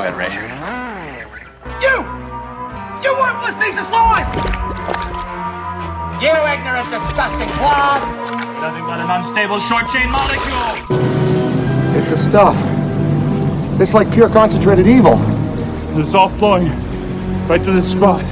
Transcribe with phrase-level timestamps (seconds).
[0.00, 0.32] Go ahead, Ray.
[1.84, 1.96] You!
[3.04, 4.24] You worthless piece of slime!
[6.22, 8.00] You ignorant, disgusting clod!
[8.62, 10.88] Nothing but an unstable short chain molecule.
[11.98, 12.56] It's the stuff.
[13.78, 15.16] It's like pure concentrated evil.
[16.00, 16.70] It's all flowing
[17.46, 18.24] right to this spot.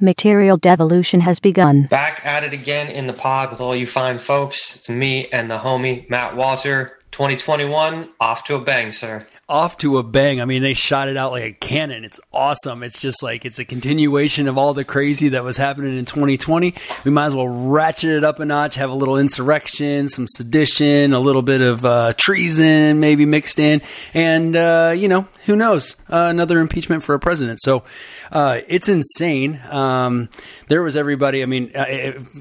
[0.00, 1.84] Material devolution has begun.
[1.84, 4.74] Back at it again in the pod with all you fine folks.
[4.74, 6.98] It's me and the homie Matt Walter.
[7.12, 9.26] 2021, off to a bang, sir.
[9.52, 10.40] Off to a bang.
[10.40, 12.06] I mean, they shot it out like a cannon.
[12.06, 12.82] It's awesome.
[12.82, 16.74] It's just like it's a continuation of all the crazy that was happening in 2020.
[17.04, 21.12] We might as well ratchet it up a notch, have a little insurrection, some sedition,
[21.12, 23.82] a little bit of uh, treason maybe mixed in,
[24.14, 27.60] and uh, you know, who knows, uh, another impeachment for a president.
[27.60, 27.84] So
[28.30, 29.60] uh, it's insane.
[29.68, 30.30] Um,
[30.68, 31.42] there was everybody.
[31.42, 31.84] I mean, uh,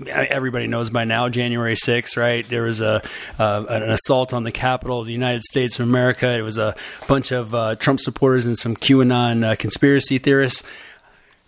[0.07, 1.27] everybody knows by now.
[1.27, 2.47] January 6th, right?
[2.47, 3.01] There was a
[3.37, 6.31] uh, an assault on the Capitol of the United States of America.
[6.31, 6.75] It was a
[7.07, 10.63] bunch of uh, Trump supporters and some QAnon uh, conspiracy theorists.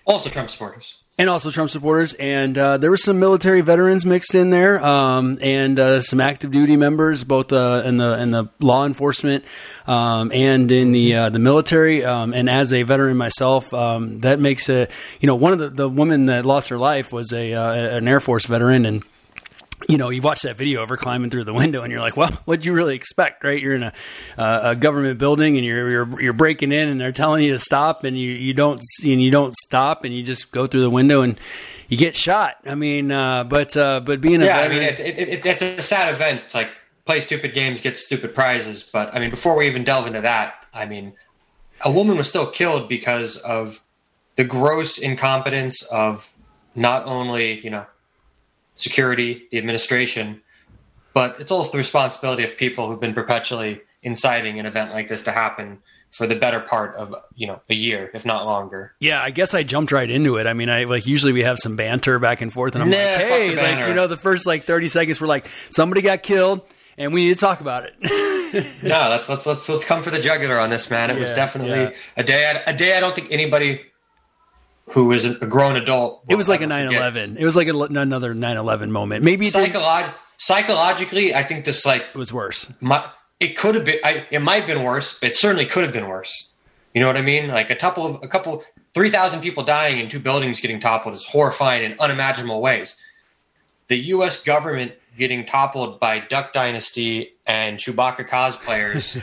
[0.05, 0.97] Also, Trump supporters.
[1.15, 5.37] And also Trump supporters, and uh, there were some military veterans mixed in there, um,
[5.41, 9.45] and uh, some active duty members, both uh, in the in the law enforcement
[9.85, 12.03] um, and in the uh, the military.
[12.03, 14.87] Um, and as a veteran myself, um, that makes a
[15.19, 18.07] you know one of the the women that lost her life was a uh, an
[18.07, 19.05] Air Force veteran, and
[19.89, 22.17] you know, you watch that video of her climbing through the window, and you're like,
[22.17, 23.59] "Well, what do you really expect, right?
[23.59, 23.93] You're in a,
[24.37, 27.59] uh, a government building, and you're, you're you're breaking in, and they're telling you to
[27.59, 30.89] stop, and you you don't and you don't stop, and you just go through the
[30.89, 31.39] window, and
[31.87, 32.55] you get shot.
[32.65, 35.45] I mean, uh, but uh, but being a yeah, veteran, I mean, it, it, it,
[35.45, 36.41] it's a sad event.
[36.45, 36.71] It's like
[37.05, 38.83] play stupid games, get stupid prizes.
[38.83, 41.13] But I mean, before we even delve into that, I mean,
[41.83, 43.81] a woman was still killed because of
[44.35, 46.35] the gross incompetence of
[46.75, 47.85] not only you know
[48.75, 50.41] security, the administration,
[51.13, 55.23] but it's also the responsibility of people who've been perpetually inciting an event like this
[55.23, 55.79] to happen
[56.11, 58.93] for the better part of you know a year, if not longer.
[58.99, 60.45] yeah, I guess I jumped right into it.
[60.45, 62.97] I mean, I like usually we have some banter back and forth, and I'm Nah,
[62.97, 66.61] like, hey, like you know, the first like 30 seconds were like somebody got killed,
[66.97, 67.95] and we need to talk about it.
[68.83, 71.09] No, let's let's let's let's come for the jugular on this, man.
[71.09, 71.91] It was definitely yeah.
[72.15, 72.61] a day.
[72.67, 73.81] I, a day I don't think anybody
[74.91, 76.23] who is a grown adult.
[76.29, 77.37] it was like a 9/11.
[77.37, 79.25] It was like a, another 9/11 moment.
[79.25, 82.71] Maybe did- psychologically, I think this like it was worse.
[82.81, 83.03] my,
[83.39, 83.99] it could have been.
[84.03, 86.51] I, it might have been worse, but it certainly could have been worse.
[86.93, 87.47] You know what I mean?
[87.47, 88.63] Like a couple of a couple
[88.93, 92.95] three thousand people dying and two buildings getting toppled is horrifying in unimaginable ways.
[93.87, 94.43] The U.S.
[94.43, 99.21] government getting toppled by Duck Dynasty and Chewbacca cosplayers.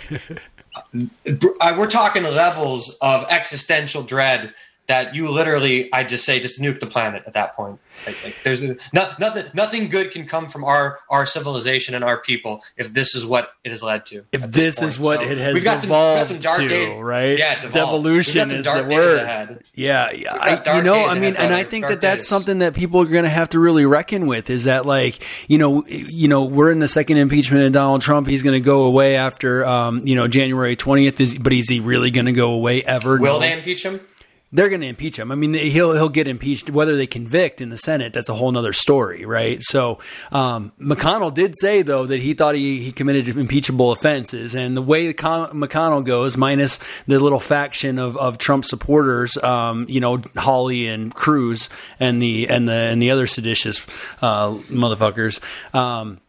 [1.60, 4.53] I, we're talking levels of existential dread
[4.91, 7.78] that you literally, I just say, just nuke the planet at that point.
[8.06, 8.75] Like, like there's no,
[9.19, 13.25] nothing, nothing good can come from our our civilization and our people if this is
[13.27, 14.25] what it has led to.
[14.33, 16.59] If at this is what So it has we've got some, we've got some dark
[16.62, 17.39] to, days, right?
[17.39, 17.61] Yeah.
[17.61, 19.19] Devolution is the word.
[19.21, 19.62] ahead.
[19.75, 20.34] Yeah, yeah.
[20.34, 22.28] I, you know, I mean, ahead, and I think Dark that that's days.
[22.28, 24.51] something that people are going to have to really reckon with.
[24.51, 28.27] Is that like, you know, you know, we're in the second impeachment of Donald Trump.
[28.27, 31.21] He's going to go away after, um, you know, January twentieth.
[31.21, 33.19] Is but is he really going to go away ever?
[33.19, 33.41] Will No.
[33.41, 34.01] they impeach him?
[34.53, 35.31] They're going to impeach him.
[35.31, 36.71] I mean, he'll he'll get impeached.
[36.71, 39.62] Whether they convict in the Senate, that's a whole nother story, right?
[39.62, 40.00] So,
[40.33, 44.83] um, McConnell did say though that he thought he, he committed impeachable offenses, and the
[44.83, 50.21] way Con- McConnell goes, minus the little faction of, of Trump supporters, um, you know,
[50.37, 51.69] Hawley and Cruz
[52.00, 53.78] and the and the and the other seditious
[54.21, 55.41] uh, motherfuckers.
[55.72, 56.21] Um,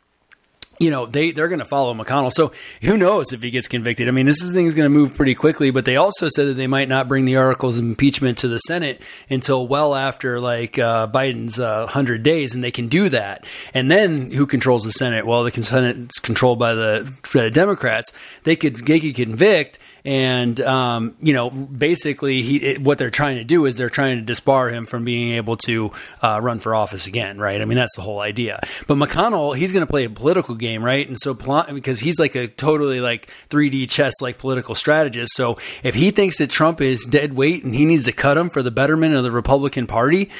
[0.81, 2.31] you know they they're going to follow McConnell.
[2.31, 4.07] So who knows if he gets convicted?
[4.07, 5.69] I mean, this thing is, going to move pretty quickly.
[5.69, 8.57] But they also said that they might not bring the articles of impeachment to the
[8.57, 13.45] Senate until well after like uh, Biden's uh, hundred days, and they can do that.
[13.75, 15.27] And then who controls the Senate?
[15.27, 18.11] Well, the Senate's controlled by the uh, Democrats.
[18.43, 19.77] They could they could convict.
[20.03, 24.25] And um, you know, basically, he, it, what they're trying to do is they're trying
[24.25, 25.91] to disbar him from being able to
[26.21, 27.61] uh, run for office again, right?
[27.61, 28.59] I mean, that's the whole idea.
[28.87, 31.07] But McConnell, he's going to play a political game, right?
[31.07, 31.35] And so,
[31.71, 35.35] because he's like a totally like 3D chess like political strategist.
[35.35, 38.49] So, if he thinks that Trump is dead weight and he needs to cut him
[38.49, 40.31] for the betterment of the Republican Party,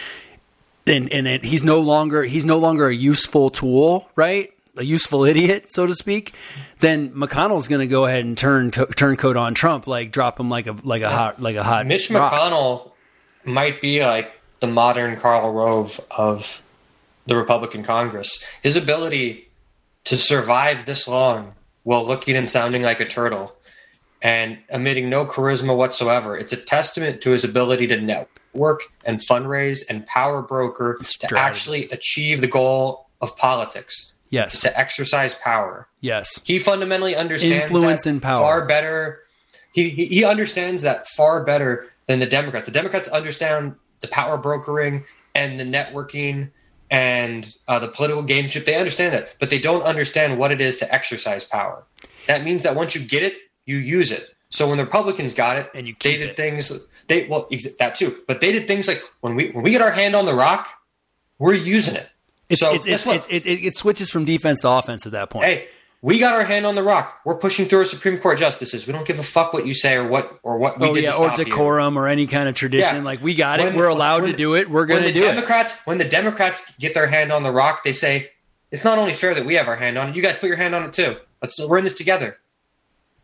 [0.87, 4.51] and and it, he's no longer he's no longer a useful tool, right?
[4.77, 6.33] A useful idiot, so to speak.
[6.79, 10.39] Then McConnell's going to go ahead and turn to, turn coat on Trump, like drop
[10.39, 11.85] him like a like a hot like a hot.
[11.85, 12.31] Mitch rock.
[12.31, 12.91] McConnell
[13.43, 14.31] might be like
[14.61, 16.63] the modern Karl Rove of
[17.25, 18.43] the Republican Congress.
[18.63, 19.49] His ability
[20.05, 21.53] to survive this long
[21.83, 23.55] while looking and sounding like a turtle
[24.21, 29.79] and emitting no charisma whatsoever, it's a testament to his ability to network and fundraise
[29.89, 34.10] and power broker to actually achieve the goal of politics.
[34.31, 34.61] Yes.
[34.61, 35.87] to exercise power.
[35.99, 36.41] Yes.
[36.43, 38.39] He fundamentally understands Influence that and power.
[38.41, 39.19] far better.
[39.73, 42.65] He, he he understands that far better than the Democrats.
[42.65, 45.05] The Democrats understand the power brokering
[45.35, 46.49] and the networking
[46.89, 48.65] and uh, the political gameship.
[48.65, 51.83] They understand that, but they don't understand what it is to exercise power.
[52.27, 53.35] That means that once you get it,
[53.65, 54.27] you use it.
[54.49, 56.35] So when the Republicans got it, And you they did it.
[56.35, 56.87] things.
[57.07, 59.81] They well ex- that too, but they did things like when we when we get
[59.81, 60.67] our hand on the rock,
[61.39, 62.09] we're using it.
[62.51, 63.31] It's, so it's, guess it's, what?
[63.31, 65.45] it, it, it switches from defense to offense at that point.
[65.45, 65.67] hey,
[66.03, 67.21] we got our hand on the rock.
[67.25, 68.87] We're pushing through our Supreme Court justices.
[68.87, 71.03] We don't give a fuck what you say or what or what we oh did
[71.03, 71.45] yeah, or stop you.
[71.45, 72.97] decorum or any kind of tradition.
[72.97, 73.03] Yeah.
[73.03, 73.75] Like we got it.
[73.75, 74.69] We're allowed when- to do it.
[74.69, 75.33] We're going to the do it.
[75.33, 78.31] Democrats, When the Democrats get their hand on the rock, they say
[78.71, 80.15] it's not only fair that we have our hand on it.
[80.15, 81.17] You guys put your hand on it too.
[81.41, 82.37] Let's we're in this together.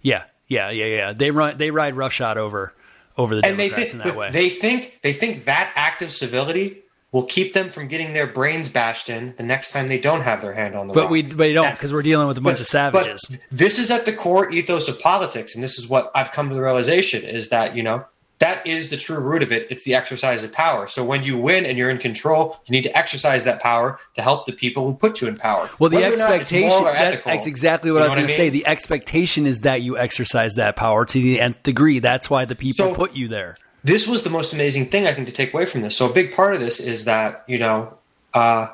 [0.02, 1.14] Yeah, yeah, yeah, yeah.
[1.14, 1.58] They run.
[1.58, 2.74] They ride roughshod over
[3.18, 4.30] over the And they Democrats think in that way.
[4.32, 8.69] they think they think that act of civility will keep them from getting their brains
[8.69, 11.09] bashed in the next time they don't have their hand on the but rock.
[11.09, 13.25] we but we don't because we're dealing with a bunch of savages.
[13.30, 16.50] But this is at the core ethos of politics, and this is what I've come
[16.50, 18.06] to the realization is that you know
[18.39, 19.65] that is the true root of it.
[19.71, 20.86] It's the exercise of power.
[20.86, 24.21] So when you win and you're in control, you need to exercise that power to
[24.21, 25.68] help the people who put you in power.
[25.80, 28.33] Well, the Whether expectation, moral or that's, ethical, that's exactly what I was going to
[28.33, 28.50] say.
[28.50, 31.98] The expectation is that you exercise that power to the nth degree.
[31.98, 33.57] That's why the people So- put you there.
[33.84, 35.96] This was the most amazing thing I think to take away from this.
[35.96, 37.98] So a big part of this is that you know,
[38.34, 38.70] uh,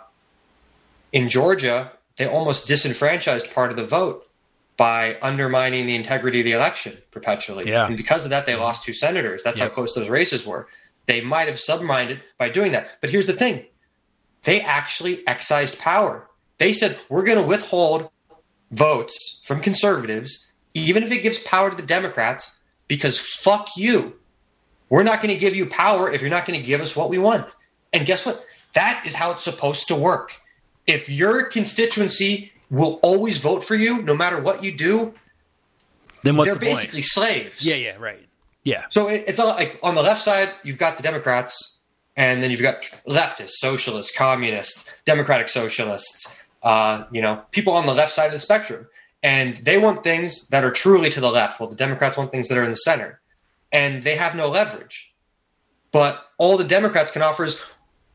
[1.12, 4.28] in Georgia, they almost disenfranchised part of the vote
[4.76, 7.70] by undermining the integrity of the election perpetually.
[7.70, 7.86] Yeah.
[7.86, 9.44] And because of that, they lost two senators.
[9.44, 9.70] That's Yep.
[9.70, 10.68] how close those races were.
[11.06, 12.98] They might have submined it by doing that.
[13.02, 13.66] But here's the thing:
[14.44, 16.28] they actually excised power.
[16.58, 18.10] They said we're going to withhold
[18.72, 22.58] votes from conservatives, even if it gives power to the Democrats,
[22.88, 24.18] because fuck you.
[24.90, 27.10] We're not going to give you power if you're not going to give us what
[27.10, 27.54] we want.
[27.92, 28.46] And guess what?
[28.74, 30.40] That is how it's supposed to work.
[30.88, 35.14] If your constituency will always vote for you, no matter what you do,
[36.24, 36.78] Then what's they're the point?
[36.80, 37.66] basically slaves.
[37.66, 38.28] Yeah, yeah, right.
[38.64, 41.80] Yeah, So it, it's all like on the left side, you've got the Democrats,
[42.16, 47.94] and then you've got leftists, socialists, communists, democratic socialists, uh, you know, people on the
[47.94, 48.88] left side of the spectrum.
[49.22, 52.48] And they want things that are truly to the left, while the Democrats want things
[52.48, 53.20] that are in the center.
[53.74, 55.14] And they have no leverage.
[55.92, 57.62] But all the Democrats can offer is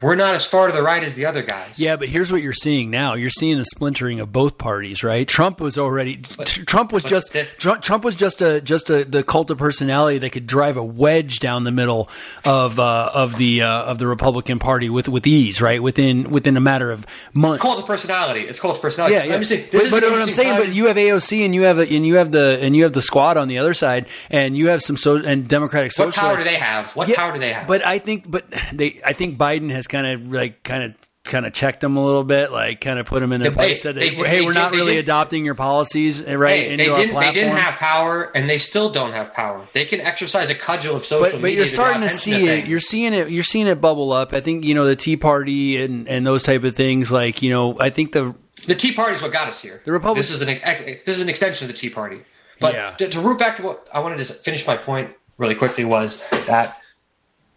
[0.00, 1.78] we're not as far to the right as the other guys.
[1.78, 1.96] yeah.
[1.96, 3.14] But here's what you're seeing now.
[3.14, 5.26] You're seeing a splintering of both parties, right?
[5.26, 6.18] Trump was already.
[6.18, 7.32] Tr- Trump was just.
[7.32, 7.46] the-
[7.80, 11.40] Trump was just a just a the cult of personality that could drive a wedge
[11.40, 12.08] down the middle
[12.44, 15.82] of uh, of the uh, of the Republican Party with with ease, right?
[15.82, 17.04] Within within a matter of
[17.34, 17.56] months.
[17.56, 18.40] It's called a personality.
[18.42, 19.16] It's called a personality.
[19.16, 19.34] Yeah, yeah.
[19.34, 20.60] I'm just saying, but but what I'm saying, time.
[20.60, 22.92] but you have AOC and you have a, and you have the and you have
[22.92, 26.18] the squad on the other side, and you have some so and Democratic socialists.
[26.18, 26.44] what socialists.
[26.44, 26.94] power do they have?
[26.94, 27.66] What Yeah, power do they have?
[27.66, 30.94] But I think, but they, I think Biden has kind of like kind of
[31.25, 33.50] kind of checked them a little bit, like kind of put them in a They-
[33.50, 33.82] place.
[33.82, 36.52] Said, they- hey, they we're not really adopting your policies, eh, right?
[36.52, 37.20] Hey, into they our didn't.
[37.20, 39.61] They didn't platform." have power, and they still don't have power.
[39.75, 42.67] They can exercise a cudgel of social But, but you're starting to attention see it.
[42.67, 43.31] You're seeing it.
[43.31, 44.32] You're seeing it bubble up.
[44.32, 47.12] I think you know the Tea Party and and those type of things.
[47.12, 48.35] Like you know, I think the
[48.67, 49.82] the Tea Party is what got us here.
[49.85, 52.20] The Republic- This is an this is an extension of the Tea Party.
[52.61, 52.90] But Yeah.
[52.99, 56.25] to, to root back to what I wanted to finish my point really quickly was
[56.46, 56.81] that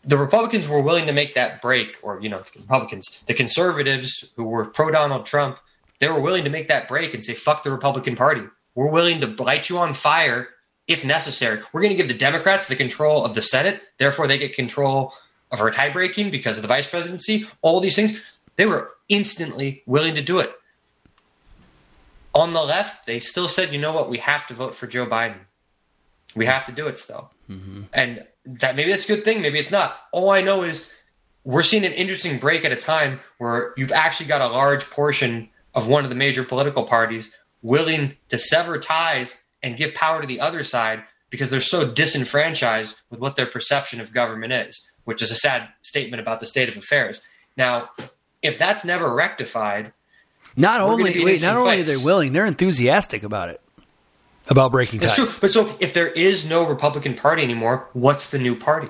[0.04, 4.32] the Republicans were willing to make that break, or you know, the Republicans, the conservatives
[4.36, 5.60] who were pro Donald Trump,
[6.00, 8.44] they were willing to make that break and say, "Fuck the Republican Party.
[8.74, 10.50] We're willing to light you on fire
[10.88, 11.62] if necessary.
[11.72, 15.14] We're going to give the Democrats the control of the Senate, therefore they get control
[15.52, 17.48] of our tie breaking because of the vice presidency.
[17.62, 18.22] All these things,
[18.56, 20.54] they were instantly willing to do it.
[22.34, 24.10] On the left, they still said, "You know what?
[24.10, 25.40] We have to vote for Joe Biden.
[26.36, 27.84] We have to do it still." Mm-hmm.
[27.94, 29.98] And that maybe that's a good thing, maybe it's not.
[30.12, 30.92] All I know is
[31.44, 35.50] we're seeing an interesting break at a time where you've actually got a large portion
[35.74, 40.28] of one of the major political parties willing to sever ties and give power to
[40.28, 45.22] the other side because they're so disenfranchised with what their perception of government is, which
[45.22, 47.22] is a sad statement about the state of affairs.
[47.56, 47.90] Now,
[48.42, 49.94] if that's never rectified,
[50.56, 52.04] not only wait, not only are they place.
[52.04, 53.62] willing, they're enthusiastic about it,
[54.52, 55.32] about breaking That's ties.
[55.32, 55.40] true.
[55.42, 58.90] But so if there is no Republican Party anymore, what's the new party?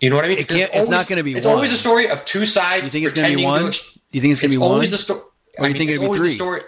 [0.00, 0.38] You know what I mean?
[0.38, 1.54] It it's not gonna be It's one.
[1.54, 2.82] always a story of two sides.
[2.84, 3.68] You think it's going to be one?
[3.68, 4.72] ex- you think it's going to be one?
[4.72, 5.20] always the story.
[5.58, 6.28] Or you think it's be always three?
[6.30, 6.60] the story.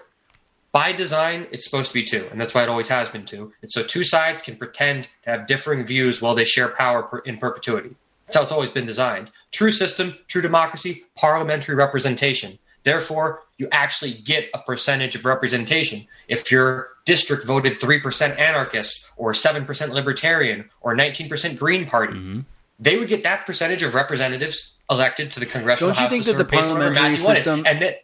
[0.73, 3.53] By design, it's supposed to be two, and that's why it always has been two.
[3.63, 7.19] It's so two sides can pretend to have differing views while they share power per-
[7.21, 7.95] in perpetuity.
[8.27, 9.31] That's how it's always been designed.
[9.53, 12.59] True system, true democracy, parliamentary representation.
[12.83, 16.07] Therefore, you actually get a percentage of representation.
[16.29, 22.41] If your district voted 3% anarchist or 7% libertarian or 19% Green Party, Mm-hmm.
[22.81, 26.25] they would get that percentage of representatives elected to the congressional Don't you House think
[26.25, 27.37] that the serve based on whatever parliamentary math you wanted.
[27.37, 28.01] system- and that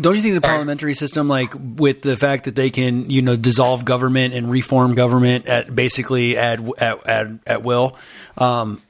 [0.00, 3.34] don't you think the parliamentary system, like with the fact that they can, you know,
[3.34, 7.96] dissolve government and reform government at basically at at at, at will,
[8.38, 8.80] um,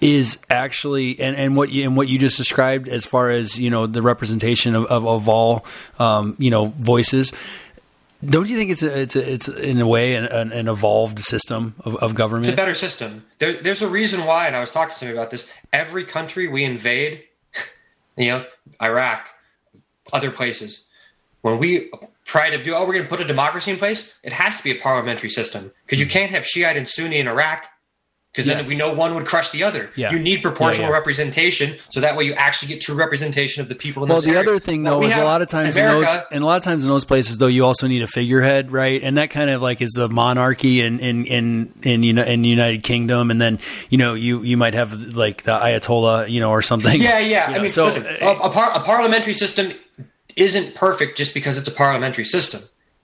[0.00, 3.70] is actually and, and what you and what you just described as far as you
[3.70, 5.64] know the representation of of, of all
[5.98, 7.32] um, you know voices.
[8.24, 11.74] Don't you think it's a, it's a, it's in a way an, an, evolved system
[11.80, 12.46] of, of government?
[12.46, 13.24] It's a better system.
[13.38, 15.50] There, there's a reason why, and I was talking to somebody about this.
[15.72, 17.22] Every country we invade,
[18.18, 18.44] you know,
[18.82, 19.28] Iraq,
[20.12, 20.84] other places,
[21.40, 21.90] when we
[22.24, 24.64] try to do, oh, we're going to put a democracy in place, it has to
[24.64, 26.12] be a parliamentary system because you mm-hmm.
[26.12, 27.64] can't have Shiite and Sunni in Iraq
[28.32, 29.90] because then we know one would crush the other.
[29.96, 30.12] Yeah.
[30.12, 30.98] You need proportional Yeah, yeah.
[30.98, 34.24] representation so that way you actually get true representation of the people in Well, those
[34.24, 34.46] the areas.
[34.48, 36.56] other thing though we is a lot of times in those, America, and a lot
[36.58, 39.02] of times in those places though, you also need a figurehead, right?
[39.02, 42.84] And that kind of like is the monarchy in in in in, Uni- in United
[42.84, 43.58] Kingdom, and then
[43.88, 47.00] you know you you might have like the Ayatollah, you know, or something.
[47.00, 47.50] Yeah, yeah.
[47.50, 49.72] You I mean, so, listen, a, a, par- a parliamentary system
[50.36, 52.60] isn't perfect just because it's a parliamentary system.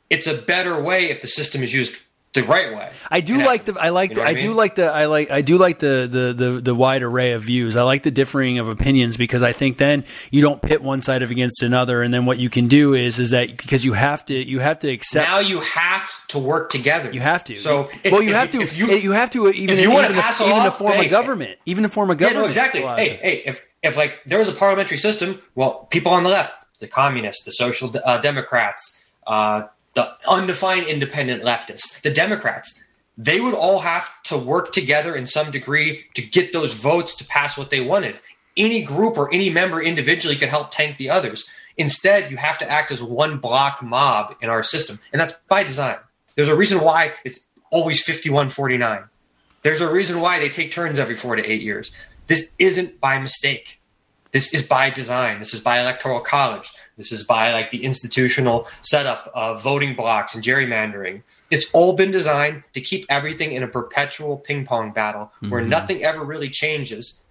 [0.08, 1.96] It's a better way if the system is used
[2.36, 2.90] the right way.
[3.10, 3.76] I do like the.
[3.80, 5.78] I like You the, know I, what do like the I like I do like
[5.80, 7.76] the, the the the wide array of views.
[7.76, 11.22] I like the differing of opinions because I think then you don't pit one side
[11.22, 14.24] of against another, and then what you can do is is that because you have
[14.26, 17.10] to you have to accept now you have to work together.
[17.12, 17.56] You have to.
[17.56, 18.60] So well, if- you have to.
[18.60, 20.92] if you, you, have to even if you wanna even, pass a even to form
[20.92, 22.42] hey, a government, even to form a yeah, government.
[22.42, 22.82] no, exactly.
[22.82, 26.54] Hey, hey, if if like there was a parliamentary system, well, people on the left,
[26.80, 29.62] the communists, the social uh, democrats, uh,
[29.96, 32.82] the undefined independent leftists, the Democrats,
[33.16, 37.24] they would all have to work together in some degree to get those votes to
[37.24, 38.20] pass what they wanted.
[38.58, 41.48] Any group or any member individually could help tank the others.
[41.78, 45.62] Instead, you have to act as one block mob in our system, and that's by
[45.62, 45.96] design.
[46.34, 49.04] There's a reason why it's always 51 49.
[49.62, 51.90] There's a reason why they take turns every four to eight years.
[52.26, 53.80] This isn't by mistake.
[54.32, 55.38] This is by design.
[55.38, 56.70] This is by electoral college.
[56.96, 61.22] This is by like the institutional setup of voting blocks and gerrymandering.
[61.50, 65.70] It's all been designed to keep everything in a perpetual ping pong battle where mm-hmm.
[65.70, 67.22] nothing ever really changes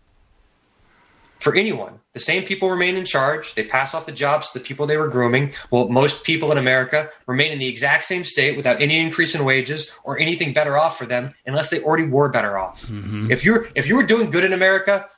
[1.40, 2.00] for anyone.
[2.14, 3.56] The same people remain in charge.
[3.56, 5.54] They pass off the jobs to the people they were grooming.
[5.70, 9.44] Well, most people in America remain in the exact same state without any increase in
[9.44, 12.84] wages or anything better off for them unless they already were better off.
[12.84, 13.32] Mm-hmm.
[13.32, 15.10] If you're if you were doing good in America,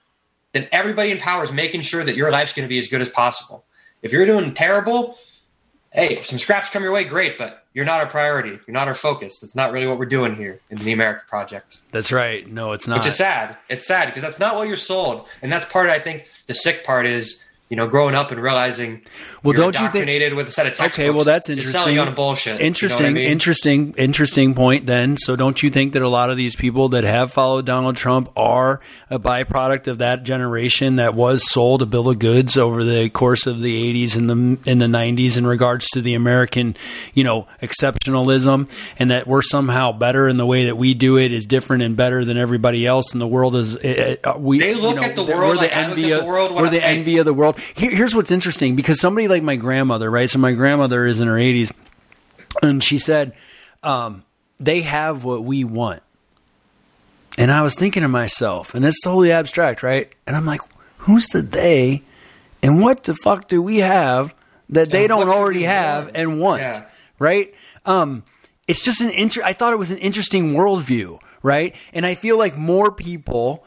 [0.54, 3.02] then everybody in power is making sure that your life's going to be as good
[3.02, 3.66] as possible.
[4.08, 5.18] If you're doing terrible,
[5.92, 8.52] hey, some scraps come your way, great, but you're not our priority.
[8.66, 9.40] You're not our focus.
[9.40, 12.48] That's not really what we're doing here in the America Project That's right.
[12.50, 13.00] No, it's not.
[13.00, 13.58] which is sad.
[13.70, 15.90] It's sad because that's not what you're sold, and that's part.
[15.90, 19.02] I think the sick part is you know growing up and realizing
[19.44, 21.00] Well, you're don't you think- indoctrinated with a set of textbooks.
[21.00, 21.96] Okay, well that's interesting.
[21.96, 22.62] you on bullshit.
[22.62, 23.32] Interesting, You know I mean?
[23.32, 24.86] interesting, interesting point.
[24.86, 27.98] Then, so don't you think that a lot of these people that have followed Donald
[27.98, 32.84] Trump are a byproduct of that generation that was sold a bill of goods over
[32.84, 36.76] the course of the '80s and the in the '90s in regards to the American,
[37.14, 38.70] you know, exceptionalism,
[39.00, 41.96] and that we're somehow better in the way that we do it is different and
[41.96, 44.60] better than everybody else, in the world is it, it- we.
[44.60, 46.56] They look you know, at the we're world the like look envy of- the world
[46.56, 47.57] We're the envy of the world.
[47.76, 50.30] Here, here's what's interesting because somebody like my grandmother, right?
[50.30, 51.72] So my grandmother is in her 80s,
[52.62, 53.34] and she said,
[53.84, 54.24] um,
[54.58, 56.04] "They have what we want."
[57.38, 60.12] And I was thinking to myself, and it's totally abstract, right?
[60.26, 60.62] And I'm like,
[61.00, 62.04] "Who's the they?
[62.64, 64.34] And what the fuck do we have
[64.70, 66.86] that they And don't already have and want?" Yeah.
[67.20, 67.54] Right?
[67.86, 68.24] Um,
[68.68, 71.76] it's just an inter- I thought it was an interesting worldview, right?
[71.94, 73.66] And I feel like more people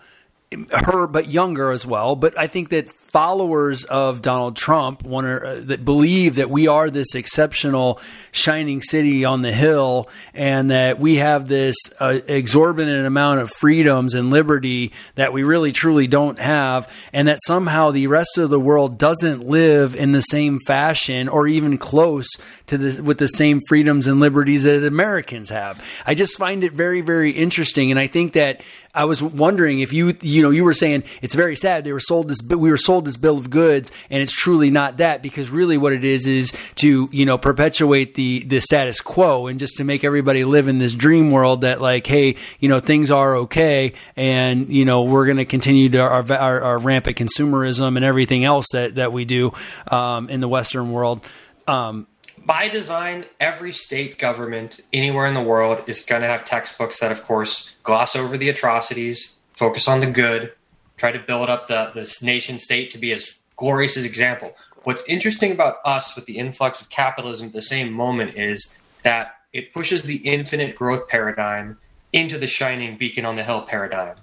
[0.70, 2.16] her, but younger as well.
[2.16, 6.90] But I think that followers of Donald Trump want uh, that believe that we are
[6.90, 8.00] this exceptional
[8.30, 14.14] shining city on the hill, and that we have this uh, exorbitant amount of freedoms
[14.14, 18.60] and liberty that we really truly don't have, and that somehow the rest of the
[18.60, 22.28] world doesn't live in the same fashion or even close
[22.70, 25.84] to the with the same freedoms and liberties that Americans have.
[26.06, 28.62] I just find it very, very interesting, and I think that
[28.92, 32.00] I was wondering if you, you know, you were saying it's very sad they were
[32.00, 35.50] sold this, we were sold this bill of goods, and it's truly not that because
[35.50, 39.76] really what it is is to, you know, perpetuate the the status quo and just
[39.76, 43.36] to make everybody live in this dream world that like, hey, you know, things are
[43.36, 48.04] okay, and you know, we're going to continue to our, our, our rampant consumerism and
[48.04, 49.52] everything else that that we do
[49.88, 51.24] um, in the Western world.
[51.68, 52.08] Um,
[52.44, 57.12] by design, every state government anywhere in the world is going to have textbooks that,
[57.12, 60.52] of course, gloss over the atrocities, focus on the good,
[60.96, 64.54] try to build up the this nation state to be as glorious as example.
[64.84, 69.34] What's interesting about us with the influx of capitalism at the same moment is that
[69.52, 71.78] it pushes the infinite growth paradigm
[72.12, 74.16] into the shining beacon on the hill paradigm,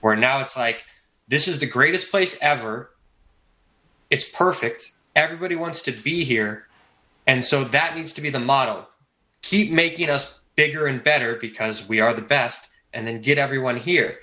[0.00, 0.84] where now it's like
[1.28, 2.90] this is the greatest place ever.
[4.10, 6.66] It's perfect Everybody wants to be here.
[7.26, 8.88] And so that needs to be the model.
[9.42, 13.76] Keep making us bigger and better because we are the best, and then get everyone
[13.76, 14.18] here.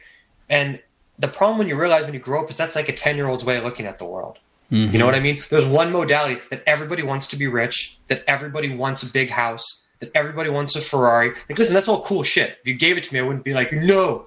[0.49, 0.81] And
[1.19, 3.27] the problem when you realize when you grow up is that's like a 10 year
[3.27, 4.39] old's way of looking at the world.
[4.69, 5.05] You know mm-hmm.
[5.05, 5.39] what I mean?
[5.51, 9.83] There's one modality that everybody wants to be rich, that everybody wants a big house,
[9.99, 11.29] that everybody wants a Ferrari.
[11.47, 12.57] Like, listen, that's all cool shit.
[12.61, 14.25] If you gave it to me, I wouldn't be like, no,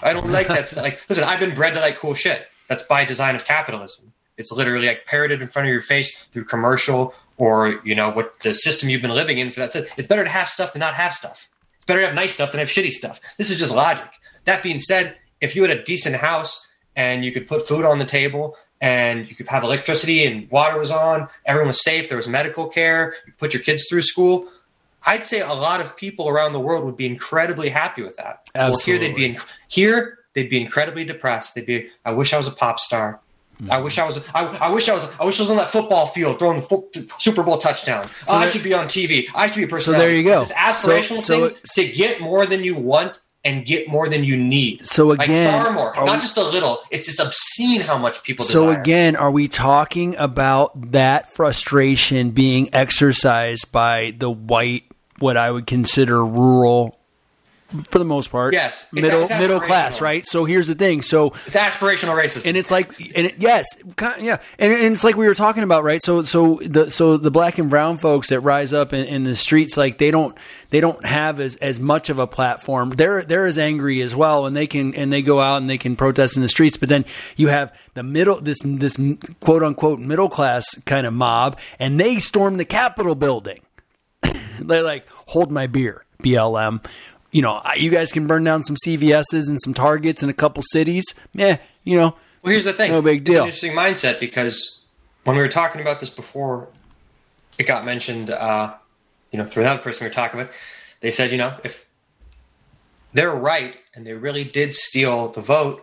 [0.00, 0.68] I don't like that.
[0.68, 0.84] stuff.
[0.84, 2.46] like, listen, I've been bred to like cool shit.
[2.68, 4.12] That's by design of capitalism.
[4.36, 8.38] It's literally like parroted in front of your face through commercial or you know what
[8.40, 9.74] the system you've been living in for that.
[9.96, 11.48] It's better to have stuff than not have stuff.
[11.76, 13.20] It's better to have nice stuff than have shitty stuff.
[13.38, 14.10] This is just logic.
[14.44, 16.66] That being said, if you had a decent house
[16.96, 20.78] and you could put food on the table and you could have electricity and water
[20.78, 24.02] was on, everyone was safe, there was medical care, you could put your kids through
[24.02, 24.48] school.
[25.06, 28.48] I'd say a lot of people around the world would be incredibly happy with that.
[28.54, 31.54] Well, here they'd be inc- here they'd be incredibly depressed.
[31.54, 33.20] They'd be, I wish I was a pop star.
[33.70, 34.26] I wish I was.
[34.34, 35.10] I, I wish I was.
[35.18, 36.88] I wish I was on that football field throwing the fo-
[37.18, 38.04] Super Bowl touchdown.
[38.24, 39.26] So oh, I there- should be on TV.
[39.34, 39.94] I should be a person.
[39.94, 40.40] So there you go.
[40.40, 44.36] This aspirational So- thing to get more than you want and get more than you
[44.36, 44.84] need.
[44.86, 46.78] So again, like far more, not we- just a little.
[46.90, 48.44] It's just obscene how much people.
[48.44, 48.80] So desire.
[48.80, 54.84] again, are we talking about that frustration being exercised by the white,
[55.18, 56.97] what I would consider rural,
[57.90, 58.90] for the most part, Yes.
[58.92, 60.24] Middle middle class, right?
[60.24, 61.02] So here's the thing.
[61.02, 62.46] So it's aspirational racism.
[62.48, 65.62] and it's like and it, yes kind yeah and, and it's like we were talking
[65.62, 69.04] about right so so the so the black and brown folks that rise up in,
[69.04, 70.36] in the streets like they don't
[70.70, 74.46] they don't have as as much of a platform they're they're as angry as well
[74.46, 76.88] and they can and they go out and they can protest in the streets but
[76.88, 77.04] then
[77.36, 78.98] you have the middle this this
[79.40, 83.60] quote unquote middle class kind of mob and they storm the capitol building
[84.60, 86.82] they're like hold my beer blm
[87.30, 90.62] you know you guys can burn down some cvs's and some targets in a couple
[90.72, 91.04] cities
[91.34, 92.90] yeah you know Well, here's the thing.
[92.90, 93.42] No big It's deal.
[93.42, 94.86] an interesting mindset because
[95.24, 96.68] when we were talking about this before,
[97.58, 98.30] it got mentioned.
[98.30, 98.74] Uh,
[99.32, 100.50] you know, through another person we were talking with,
[101.00, 101.84] they said, you know, if
[103.12, 105.82] they're right and they really did steal the vote,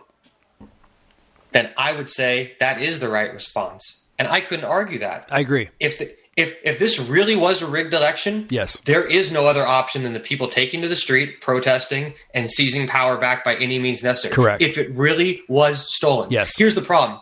[1.52, 5.28] then I would say that is the right response, and I couldn't argue that.
[5.30, 5.68] I agree.
[5.78, 8.76] If the, if if this really was a rigged election, Yes.
[8.84, 12.86] there is no other option than the people taking to the street, protesting, and seizing
[12.86, 14.34] power back by any means necessary.
[14.34, 14.62] Correct.
[14.62, 16.30] If it really was stolen.
[16.30, 16.52] Yes.
[16.56, 17.20] Here's the problem.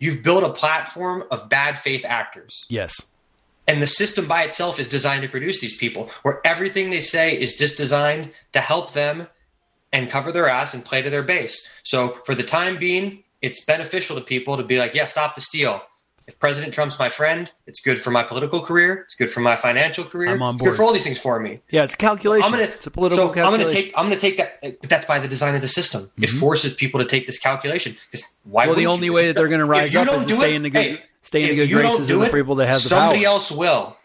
[0.00, 2.64] You've built a platform of bad faith actors.
[2.68, 2.94] Yes.
[3.66, 7.38] And the system by itself is designed to produce these people where everything they say
[7.38, 9.28] is just designed to help them
[9.92, 11.68] and cover their ass and play to their base.
[11.82, 15.40] So for the time being, it's beneficial to people to be like, yeah, stop the
[15.40, 15.82] steal.
[16.28, 19.00] If President Trump's my friend, it's good for my political career.
[19.06, 20.28] It's good for my financial career.
[20.28, 20.72] I'm on It's board.
[20.72, 21.60] good for all these things for me.
[21.70, 22.44] Yeah, it's a calculation.
[22.44, 22.64] I'm gonna.
[22.64, 23.54] it's a political so calculation.
[23.54, 23.92] I'm gonna take.
[23.96, 24.60] I'm gonna take that.
[24.60, 26.10] But that's by the design of the system.
[26.18, 26.38] It mm-hmm.
[26.38, 28.66] forces people to take this calculation because why?
[28.66, 29.14] well, the only you?
[29.14, 30.82] way that they're going to rise up is to do stay it- in the good,
[30.82, 33.32] hey, stay in the good graces of the it, people that have the somebody power.
[33.32, 33.96] else will.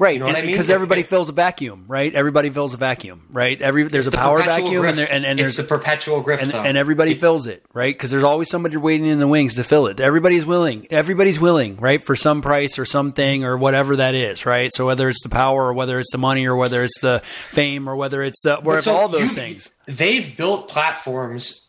[0.00, 0.18] Right?
[0.18, 0.46] know I mean?
[0.46, 2.12] Because everybody fills a vacuum, right?
[2.14, 3.60] Everybody fills a vacuum, right?
[3.60, 6.42] Every there's a The power vacuum, and there, and, and it's there's the perpetual grift,
[6.42, 7.94] and, and everybody fills it, right?
[7.94, 10.00] Because there's always somebody waiting in the wings to fill it.
[10.00, 10.86] Everybody's willing.
[10.90, 14.70] Everybody's willing, right, for some price or something or whatever that is, right?
[14.74, 17.88] So whether it's the power or whether it's the money or whether it's the fame
[17.88, 19.70] or whether it's the But wherever so all those you- things.
[19.86, 21.66] They've built platforms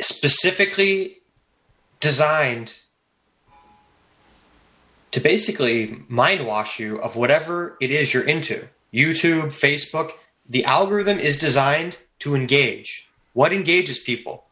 [0.00, 1.18] specifically
[2.00, 2.78] designed
[5.12, 8.68] to basically mind wash you of whatever it is you're into.
[8.92, 10.10] YouTube, Facebook,
[10.48, 13.08] the algorithm is designed to engage.
[13.32, 14.44] What engages people?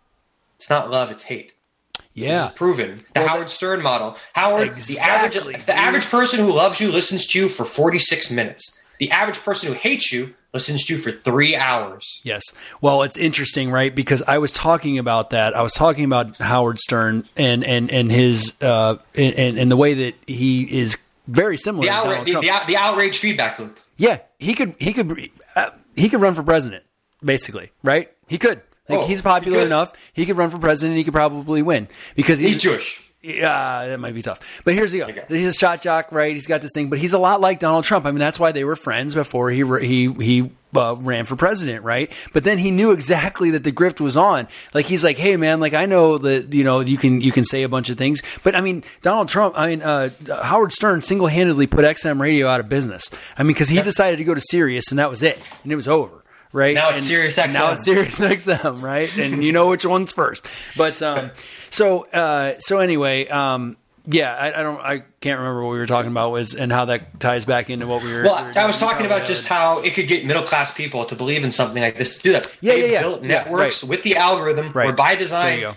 [0.56, 1.52] It's not love, it's hate.
[1.98, 2.96] This Yeah, is proven.
[3.14, 4.16] The Howard Stern model.
[4.34, 5.66] Howard, Exactly, the average dude.
[5.66, 8.80] the average person who loves you listens to you for 46 minutes.
[8.98, 12.20] The average person who hates you listens to you for 3 hours.
[12.24, 12.42] Yes.
[12.80, 13.94] Well, it's interesting, right?
[13.94, 15.54] Because I was talking about that.
[15.56, 19.94] I was talking about Howard Stern and and and his uh and and, the way
[19.94, 20.96] that he is
[21.28, 23.78] very similar The, to outra- the, the, the outrage feedback loop.
[23.96, 26.84] yeah, he could he could uh, he could run for president,
[27.24, 28.10] basically, right?
[28.28, 28.62] He could.
[28.88, 29.66] Like Oh, he's popular could.
[29.66, 29.92] enough.
[30.12, 30.96] He could run for president.
[30.98, 31.86] He could probably win
[32.16, 33.09] because he's, He's Jewish.
[33.22, 34.62] Yeah, that might be tough.
[34.64, 35.24] But here's the Okay.
[35.28, 36.32] he's a shock jock, right?
[36.32, 38.06] He's got this thing, but he's a lot like Donald Trump.
[38.06, 41.84] I mean, that's why they were friends before he he he uh, ran for president,
[41.84, 42.10] right?
[42.32, 44.48] But then he knew exactly that the grift was on.
[44.72, 47.44] Like he's like, hey man, like I know that you know you can you can
[47.44, 50.08] say a bunch of things, but I mean Donald Trump, I mean uh,
[50.42, 53.10] Howard Stern single handedly put XM radio out of business.
[53.36, 55.76] I mean because he decided to go to Sirius and that was it, and it
[55.76, 56.24] was over.
[56.52, 57.52] Right Now it's And Sirius XM.
[57.52, 59.16] Now it's Sirius XM, right?
[59.18, 60.46] And you know which one's first.
[60.76, 61.30] But um,
[61.70, 65.86] so uh, so anyway, um, yeah, I, I don't, I can't remember what we were
[65.86, 68.22] talking about was and how that ties back into what we were.
[68.24, 71.04] Well, we were I was talking about just how it could get middle class people
[71.04, 72.46] to believe in something like this do that.
[72.60, 73.00] Yeah, They've yeah, yeah.
[73.02, 73.90] built Yeah, networks right.
[73.90, 74.86] with the algorithm Right.
[74.86, 75.74] where by There design you go.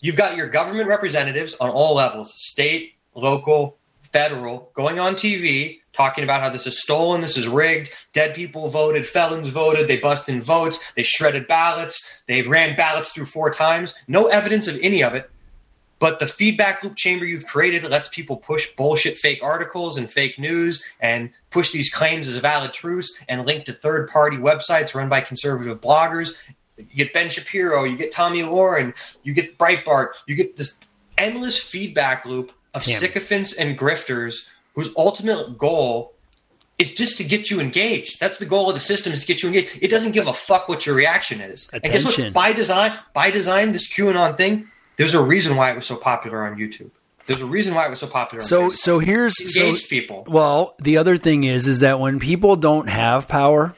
[0.00, 3.78] you've got your government representatives on all levels state, local,
[4.12, 8.68] federal going on TV talking about how this is stolen, this is rigged, dead people
[8.68, 13.50] voted, felons voted, they busted in votes, they shredded ballots, they ran ballots through four
[13.50, 13.94] times.
[14.08, 15.30] No evidence of any of it.
[15.98, 20.36] But the feedback loop chamber you've created lets people push bullshit fake articles and fake
[20.36, 25.08] news and push these claims as valid truths and link to third party websites run
[25.08, 26.42] by conservative bloggers.
[26.76, 30.76] You get Ben Shapiro, you get Tomi Lahren, you get Breitbart, you get this
[31.16, 32.96] endless feedback loop of Damn.
[32.96, 36.14] sycophants and grifters whose ultimate goal
[36.78, 38.18] is just to get you engaged.
[38.18, 39.78] That's the goal of the system is to get you engaged.
[39.80, 41.68] It doesn't give a fuck what your reaction is.
[41.72, 42.24] And guess Attention.
[42.26, 42.32] what?
[42.34, 46.44] By design, by design, this QAnon thing, there's a reason why it was so popular
[46.46, 46.90] on YouTube.
[47.26, 48.76] There's a reason why it was so popular So Facebook.
[48.78, 50.24] so here's so, engaged people.
[50.26, 53.76] Well, the other thing is is that when people don't have power,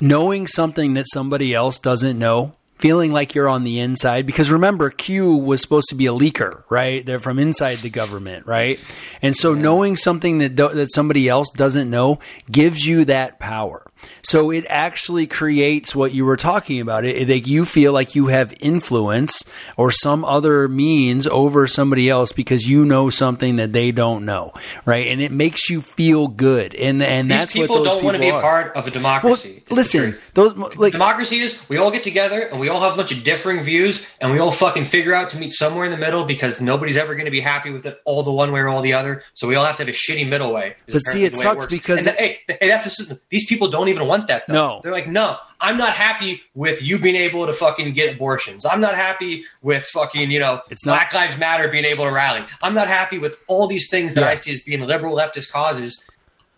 [0.00, 4.90] knowing something that somebody else doesn't know, feeling like you're on the inside because remember
[4.90, 7.04] Q was supposed to be a leaker, right?
[7.04, 8.82] They're from inside the government, right?
[9.22, 12.18] And so knowing something that do, that somebody else doesn't know
[12.50, 13.89] gives you that power.
[14.22, 17.04] So it actually creates what you were talking about.
[17.04, 19.42] It, it- you feel like you have influence
[19.76, 24.52] or some other means over somebody else because you know something that they don't know,
[24.84, 25.06] right?
[25.08, 26.74] And it makes you feel good.
[26.74, 28.62] And and These that's people what those don't want to be people a are.
[28.62, 29.62] part of a democracy.
[29.68, 32.96] the listen, those like democracy is we all get together and we all have a
[32.96, 35.96] bunch of differing views and we all fucking figure out to meet somewhere in the
[35.96, 38.68] middle because nobody's ever going to be happy with it all the one way or
[38.68, 39.22] all the other.
[39.34, 40.76] So we all have to have a shitty middle way.
[40.86, 43.18] But see, it sucks because- And that- hey, hey, that's the system.
[43.30, 44.46] These people don't even want that.
[44.46, 44.54] Though.
[44.54, 44.80] No.
[44.82, 48.64] they're like, no, I'm not happy with you being able to fucking get abortions.
[48.64, 52.12] I'm not happy with fucking you know It's not- Black Lives Matter being able to
[52.12, 52.42] rally.
[52.62, 54.28] I'm not happy with all these things that Yeah.
[54.30, 56.04] I see as being liberal leftist causes.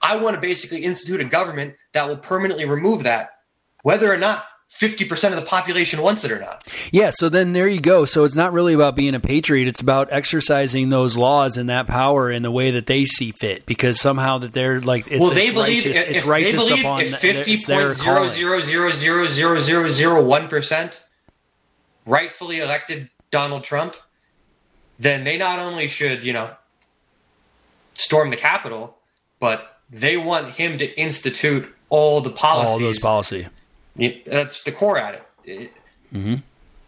[0.00, 3.30] I want to basically institute a government that will permanently remove that,
[3.82, 4.44] whether or not
[4.78, 6.68] 50% of the population wants it or not.
[6.90, 8.04] Yeah, so then there you go.
[8.04, 9.68] So it's not really about being a patriot.
[9.68, 13.64] It's about exercising those laws and that power in the way that they see fit.
[13.64, 16.80] Because somehow that they're like, it's, well, they believe righteous, if, it's righteous they believe
[16.80, 18.30] upon if th- fifty it's their point zero calling.
[18.30, 21.04] zero zero zero zero zero zero one percent
[22.04, 23.94] rightfully elected Donald Trump,
[24.98, 26.50] then they not only should you know
[27.94, 28.96] storm the Capitol,
[29.38, 32.72] but they want him to institute all the policies.
[32.72, 33.46] all those policy.
[33.96, 35.22] That's the core at it.
[35.44, 35.72] It-
[36.12, 36.35] Mm-hmm.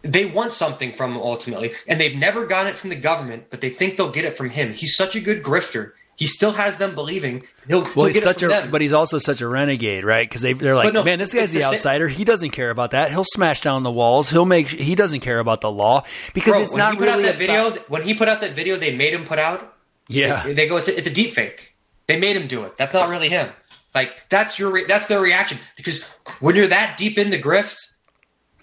[0.03, 3.61] They want something from him ultimately, and they've never gotten it from the government, but
[3.61, 4.73] they think they'll get it from him.
[4.73, 5.93] He's such a good grifter.
[6.15, 8.69] He still has them believing he'll, he'll Well, he's get such it a, them.
[8.69, 10.29] but he's also such a renegade, right?
[10.29, 12.07] Because they they're like, no, man, this guy's the the outsider.
[12.07, 13.09] He doesn't care about that.
[13.09, 14.29] He'll smash down the walls.
[14.29, 14.67] He'll make.
[14.69, 16.03] He doesn't care about the law
[16.35, 18.27] because Bro, it's when not he put really out that about- video, when he put
[18.27, 19.73] out that video, they made him put out.
[20.07, 21.75] Yeah, They, they go, it's a, it's a deep fake.
[22.05, 22.77] They made him do it.
[22.77, 23.49] That's not really him.
[23.95, 26.03] Like that's your re- that's their reaction because
[26.41, 27.93] when you're that deep in the grift,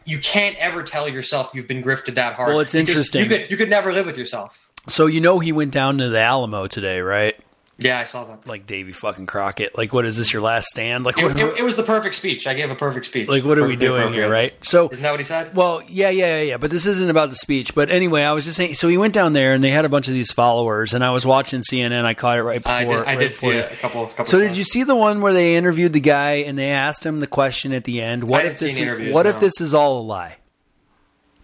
[0.05, 2.51] you can't ever tell yourself you've been grifted that hard.
[2.51, 3.23] Well, it's interesting.
[3.23, 4.71] You could you could never live with yourself.
[4.89, 7.37] So you know he went down to the Alamo today, right?
[7.79, 8.47] Yeah, I saw that.
[8.47, 9.77] Like Davy fucking Crockett.
[9.77, 10.33] Like, what is this?
[10.33, 11.05] Your last stand?
[11.05, 12.47] Like, It, what, it- it was the perfect speech.
[12.47, 13.29] I gave a perfect speech.
[13.29, 14.53] like what are we doing here, right?
[14.65, 15.55] So Isn't that what he said?
[15.57, 16.57] Well, yeah, yeah, yeah, yeah.
[16.59, 17.75] But this isn't about the speech.
[17.75, 18.75] But anyway, I was just saying.
[18.75, 21.11] So he went down there, and they had a bunch of these followers, and I
[21.11, 22.05] was watching CNN.
[22.05, 22.73] I caught it right before.
[22.73, 22.93] I did.
[22.93, 24.07] I right did see before- a couple.
[24.09, 27.05] couple So did you see the one where they interviewed the guy and they asked
[27.05, 28.29] him the question at the end?
[28.29, 28.79] What if this?
[28.79, 30.37] Is, what if this is all a lie?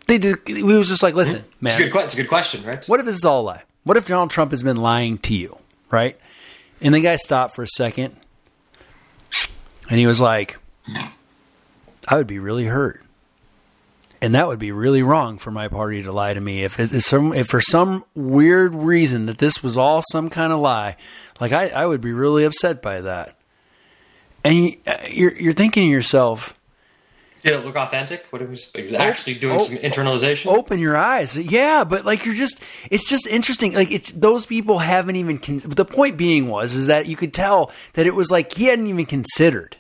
[0.07, 0.37] They did.
[0.47, 1.73] He was just like, listen, man.
[1.73, 2.05] It's a good.
[2.05, 2.85] It's a good question, right?
[2.87, 3.63] What if this is all a lie?
[3.85, 5.57] What if Donald Trump has been lying to you,
[5.91, 6.19] right?
[6.81, 8.17] And the guy stopped for a second,
[9.91, 10.59] and he was like,
[12.07, 13.03] "I would be really hurt,
[14.23, 16.63] and that would be really wrong for my party to lie to me.
[16.65, 20.61] If it's some, if for some weird reason that this was all some kind of
[20.61, 20.97] lie,
[21.41, 23.37] like I, I would be really upset by that."
[24.45, 26.58] And you, uh, you're you're thinking to yourself,
[27.43, 28.27] Did it look authentic?
[28.31, 30.47] What it was, he was actually doing oh, some internalization.
[30.47, 31.37] open your eyes.
[31.37, 33.75] Yeah, but like you're just it's just interesting.
[33.75, 37.33] Like it's those people haven't even con- the point being was is that you could
[37.33, 39.77] tell that it was like he hadn't even considered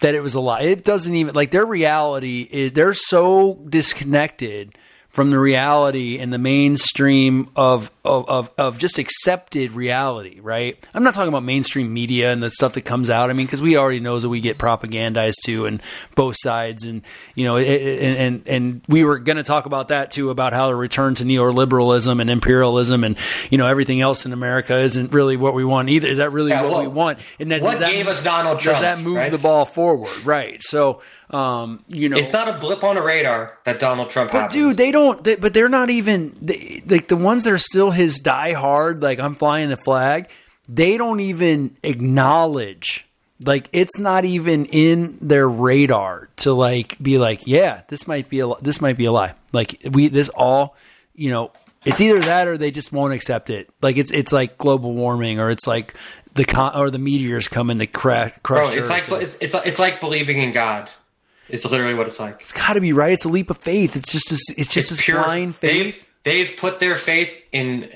[0.00, 0.62] that it was a lie.
[0.62, 4.76] It doesn't even like their reality is they're so disconnected
[5.12, 10.76] from the reality and the mainstream of, of, of, of just accepted reality, right?
[10.92, 13.30] I'm not talking about mainstream media and the stuff that comes out.
[13.30, 15.80] I mean, because we already knows that we get propagandized too, and
[16.16, 17.02] both sides, and
[17.36, 20.52] you know, it, and and and we were going to talk about that too, about
[20.52, 23.16] how the return to neoliberalism and imperialism, and
[23.50, 26.08] you know, everything else in America isn't really what we want either.
[26.08, 27.20] Is that really Yeah, what well, we want?
[27.38, 29.30] And that, what that gave us Donald Does that move right?
[29.30, 30.10] the ball forward?
[30.24, 30.60] Right.
[30.60, 34.38] So, um, you know, It's not a blip on a radar that Donald Trump but
[34.38, 34.52] happened.
[34.52, 35.22] dude, they don't.
[35.22, 36.36] They, but they're not even
[36.86, 39.02] like the ones that are still his die hard.
[39.02, 40.30] Like I'm flying the flag.
[40.68, 43.06] They don't even acknowledge.
[43.44, 48.40] Like it's not even in their radar to like be like, yeah, this might be
[48.40, 49.34] a this might be a lie.
[49.52, 50.76] Like we this all,
[51.14, 51.50] you know,
[51.84, 53.68] It's either that or they just won't accept it.
[53.82, 55.94] Like it's it's like global warming or it's like
[56.34, 58.72] the con- or the meteors coming to crash crush.
[58.72, 60.88] Bro, it's like it's, it's it's like believing in God.
[61.48, 62.40] It's literally what it's like.
[62.40, 63.12] it's got to be right.
[63.12, 63.96] It's a leap of faith.
[63.96, 65.96] It's just a, it's just It's this blind faith.
[65.96, 67.90] They've they've put their faith in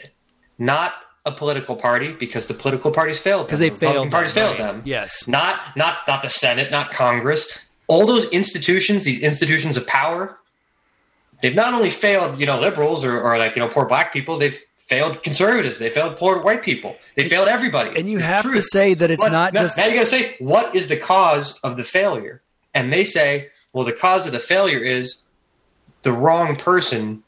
[0.58, 4.10] not a political party because the political parties failed because they The failed.
[4.10, 4.72] Parties them, failed right.
[4.74, 4.82] them.
[4.84, 5.26] Yes.
[5.26, 7.58] Not not not the Senate, not Congress.
[7.88, 10.38] All those institutions, these institutions of power,
[11.40, 14.38] they've not only failed, you know, liberals or, or like you know poor black people.
[14.38, 15.80] They've failed conservatives.
[15.80, 16.96] They failed poor white people.
[17.16, 17.98] They failed everybody.
[17.98, 20.00] And you It's have to say that it's But not now, just now you got
[20.00, 22.40] to say what is the cause of the failure,
[22.72, 25.18] and they say, well, the cause of the failure is
[26.02, 27.24] the wrong person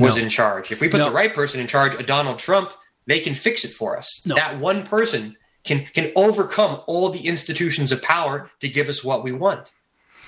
[0.00, 0.22] was No.
[0.22, 0.72] in charge.
[0.72, 1.06] If we put No.
[1.06, 2.72] the right person in charge, a Donald Trump,
[3.06, 4.22] they can fix it for us.
[4.24, 4.34] No.
[4.34, 9.22] That one person can can overcome all the institutions of power to give us what
[9.22, 9.72] we want,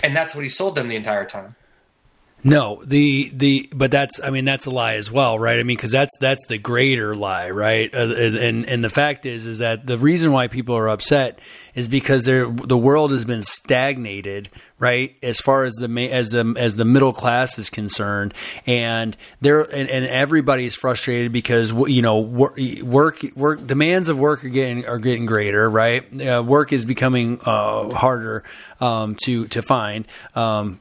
[0.02, 1.56] and that's what he sold them the entire time.
[2.44, 5.60] No, the the but that's I mean that's a lie as well, right?
[5.60, 7.94] I mean because that's that's the greater lie, right?
[7.94, 11.38] Uh, and and the fact is is that the reason why people are upset
[11.76, 14.50] is because they're, the world has been stagnated,
[14.80, 15.14] right?
[15.22, 18.34] As far as the as the as the middle class is concerned,
[18.66, 24.44] and they're and, and everybody's frustrated because you know work work, work demands of work
[24.44, 26.20] are getting are getting greater, right?
[26.20, 28.42] Uh, work is becoming uh, harder
[28.80, 30.08] um, to to find.
[30.34, 30.80] Um,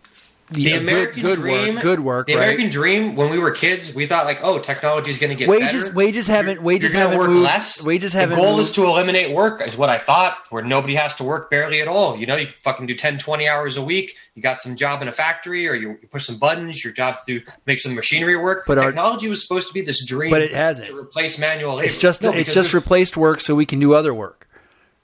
[0.52, 2.44] The uh, good- American good, dream, work, good work, The right?
[2.44, 3.16] American dream.
[3.16, 5.96] When we were kids, we thought like, oh, technology is going to get wages better.
[5.96, 7.44] wages haven't You're- wages you're haven't work moved.
[7.44, 7.82] less.
[7.82, 8.36] Wages haven't.
[8.38, 8.70] The goal moved.
[8.70, 11.88] is to eliminate work, is what I thought, where nobody has to work barely at
[11.88, 12.20] all.
[12.20, 14.18] You know, you fucking do 10, 20 hours a week.
[14.36, 16.84] You got some job in a factory, or you, you push some buttons.
[16.84, 18.66] Your job to make some machinery work.
[18.68, 20.88] But our- technology was supposed to be this dream, But it hasn't.
[20.90, 21.86] to replace manual labor.
[21.86, 24.50] it's just No, it's just replaced work so we can do other work.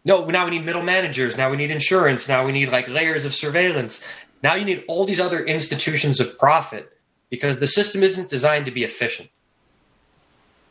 [0.03, 1.37] no, now we need middle managers.
[1.37, 2.27] Now we need insurance.
[2.27, 4.03] Now we need like layers of surveillance.
[4.47, 6.89] Now you need all these other institutions of profit
[7.29, 9.27] because the system isn't designed to be efficient.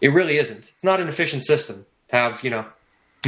[0.01, 0.73] It really isn't.
[0.75, 2.65] It's not an efficient system to have, you know,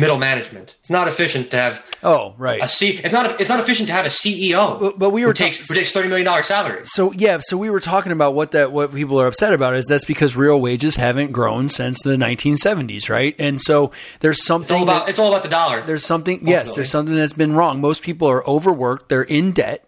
[0.01, 0.77] middle management.
[0.81, 2.63] It's not efficient to have Oh, right.
[2.63, 3.01] a C.
[3.05, 3.39] It's not.
[3.41, 5.75] It's not efficient to have a CEO But- but we were who takes ta- who
[5.75, 6.81] takes thirty million dollars salary.
[6.85, 9.85] So yeah, so we were talking about what that what people are upset about is
[9.87, 13.35] that's because real wages haven't grown since the 1970s, right?
[13.41, 15.05] And so there's It's something all about.
[15.07, 15.83] that- It's all about the dollar.
[15.85, 17.81] there's something yes, there's something that's been wrong.
[17.81, 19.85] Most people are overworked, they're in debt,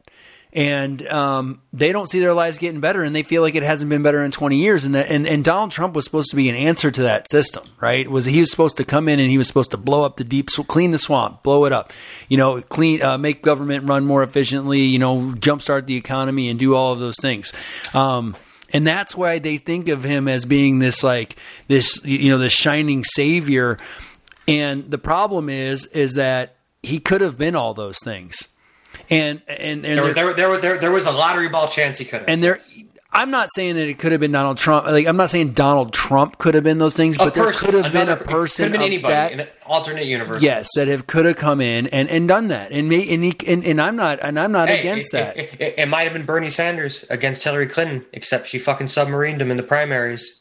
[0.52, 3.88] and um, they don't see their lives getting better, and they feel like it hasn't
[3.88, 4.84] been better in 20 years.
[4.84, 7.64] And that, and and Donald Trump was supposed to be an answer to that system,
[7.80, 8.10] right?
[8.10, 10.24] Was he was supposed to come in and he was supposed to blow up the
[10.24, 11.92] deep, clean the swamp, blow it up,
[12.28, 16.58] you know, clean, uh, make government run more efficiently, you know, jumpstart the economy and
[16.58, 17.52] do all of those things.
[17.94, 18.36] Um,
[18.72, 21.36] and that's why they think of him as being this like
[21.68, 23.78] this you know this shining savior
[24.46, 28.48] and the problem is is that he could have been all those things
[29.11, 32.05] and and and there, was- there, there, there, there, was a lottery ball chance he
[32.05, 32.29] could have.
[32.29, 32.59] and there
[33.12, 34.87] I'm not saying that it could have been Donald Trump.
[34.87, 37.75] Like I'm not saying Donald Trump could have been those things, a but there could
[37.75, 40.40] have been a person Could have been anybody that in an alternate universe.
[40.40, 43.35] yes that have could have come in and, and done that and may, and, he,
[43.49, 45.37] and and I'm not and I'm not Hey, against it, that.
[45.37, 49.40] It, it, it might have been Bernie Sanders against Hillary Clinton, except she fucking submarined
[49.40, 50.39] him in the primaries.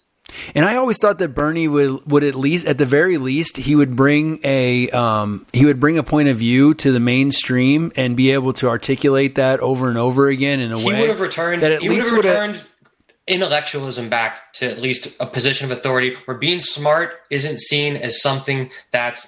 [0.56, 3.76] And I always thought that Bernie would would at least, at the very least, he
[3.76, 8.15] would bring a um, he would bring a point of view to the mainstream and
[8.15, 11.22] be able to articulate that over and over again in a He way would have
[11.22, 11.62] returned.
[11.62, 12.50] that at He least would have.
[12.50, 12.68] returned
[13.28, 18.22] intellectualism back to at least a position of authority, where being smart isn't seen as
[18.22, 19.28] something that's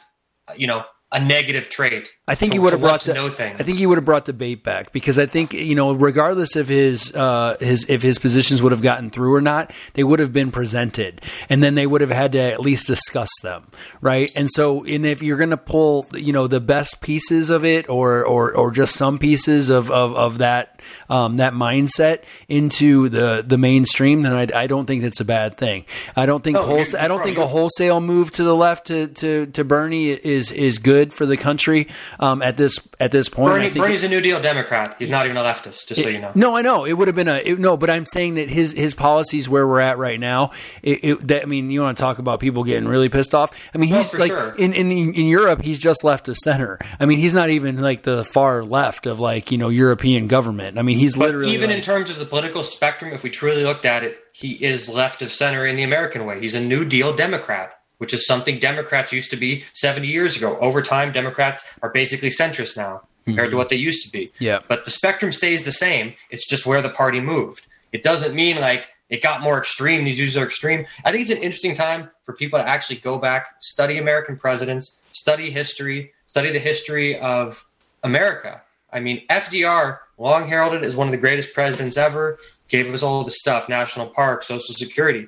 [0.58, 2.10] you know a negative trait.
[2.32, 3.60] I think he would have brought to the, know things.
[3.60, 6.70] I think he would have brought debate back because I think you know regardless of
[6.70, 10.32] his uh, his if his positions would have gotten through or not, they would have
[10.32, 13.67] been presented, and then they would have had to at least discuss them,
[14.00, 14.32] right?
[14.34, 17.89] And so, and if you're going to pull you know the best pieces of it
[17.89, 23.44] or or or just some pieces of of, of that um, that mindset into the
[23.46, 25.86] the mainstream, then I, I don't think that's a bad thing.
[26.15, 29.48] I don't think whole, I don't think a wholesale move to the left to to
[29.48, 31.89] to Bernie is is good for the country
[32.22, 33.50] um, at this at this point.
[33.50, 34.96] I Bernie, think Bernie's a New Deal Democrat.
[35.00, 36.32] He's not even a leftist, just so you know.
[36.36, 38.72] no, I know it would have been a it, no, but I'm saying that his
[38.72, 40.52] his policies where we're at right now.
[40.84, 43.70] It, it, that, I mean, you want to talk about people getting really pissed off?
[43.74, 44.54] I mean, he's like sure.
[44.58, 46.78] in, in in Europe, he's just left of center.
[47.00, 50.78] I mean, he's not even like the far left of like you know European government.
[50.78, 53.30] I mean, he's But literally even like- in terms of the political spectrum, if we
[53.32, 56.40] truly looked at it, he is left of center in the American way.
[56.40, 60.58] He's a New Deal Democrat, which is something Democrats used to be 70 years ago.
[60.58, 64.26] Over time, Democrats are basically centrist now compared to what they used to be.
[64.26, 64.44] Mm-hmm.
[64.44, 64.60] Yeah.
[64.68, 66.16] But the spectrum stays the same.
[66.32, 67.68] It's just where the party moved.
[67.92, 70.04] It doesn't mean like it got more extreme.
[70.04, 70.88] These views are extreme.
[71.06, 74.98] I think it's an interesting time for people to actually go back, study American presidents,
[75.12, 77.68] study history, study the history of
[78.04, 78.64] America.
[78.92, 83.24] I mean, FDR, long heralded as one of the greatest presidents ever, gave us all
[83.24, 85.28] the stuff national parks, social security.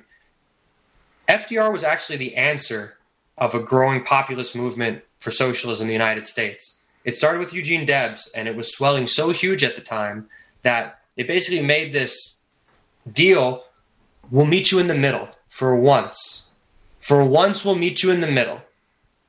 [1.28, 2.96] FDR was actually the answer
[3.38, 6.78] of a growing populist movement for socialism in the United States.
[7.04, 10.28] It started with Eugene Debs, and it was swelling so huge at the time
[10.62, 12.36] that they basically made this
[13.10, 13.64] deal
[14.30, 16.46] we'll meet you in the middle for once.
[16.98, 18.62] For once, we'll meet you in the middle.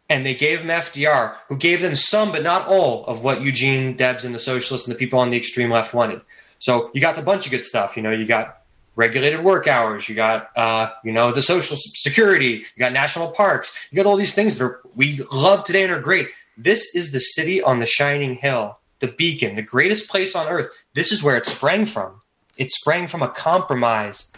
[0.09, 3.97] And they gave him FDR, who gave them some, but not all, of what Eugene
[3.97, 6.21] Debs and the socialists and the people on the extreme left wanted.
[6.59, 7.97] So you got a bunch of good stuff.
[7.97, 8.61] You know, you got
[8.95, 13.73] regulated work hours, you got, uh, you know, the social security, you got national parks,
[13.91, 16.29] you got all these things that we love today and are great.
[16.57, 20.69] This is the city on the shining hill, the beacon, the greatest place on earth.
[20.93, 22.21] This is where it sprang from.
[22.57, 24.31] It sprang from a compromise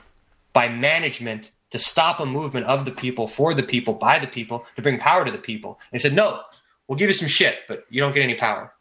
[0.54, 4.66] by management to stop a movement of the people, for the people, by the people,
[4.76, 5.80] to bring power to the people.
[5.92, 6.42] They said, no,
[6.88, 8.74] we'll give you some shit, but you don't get any power.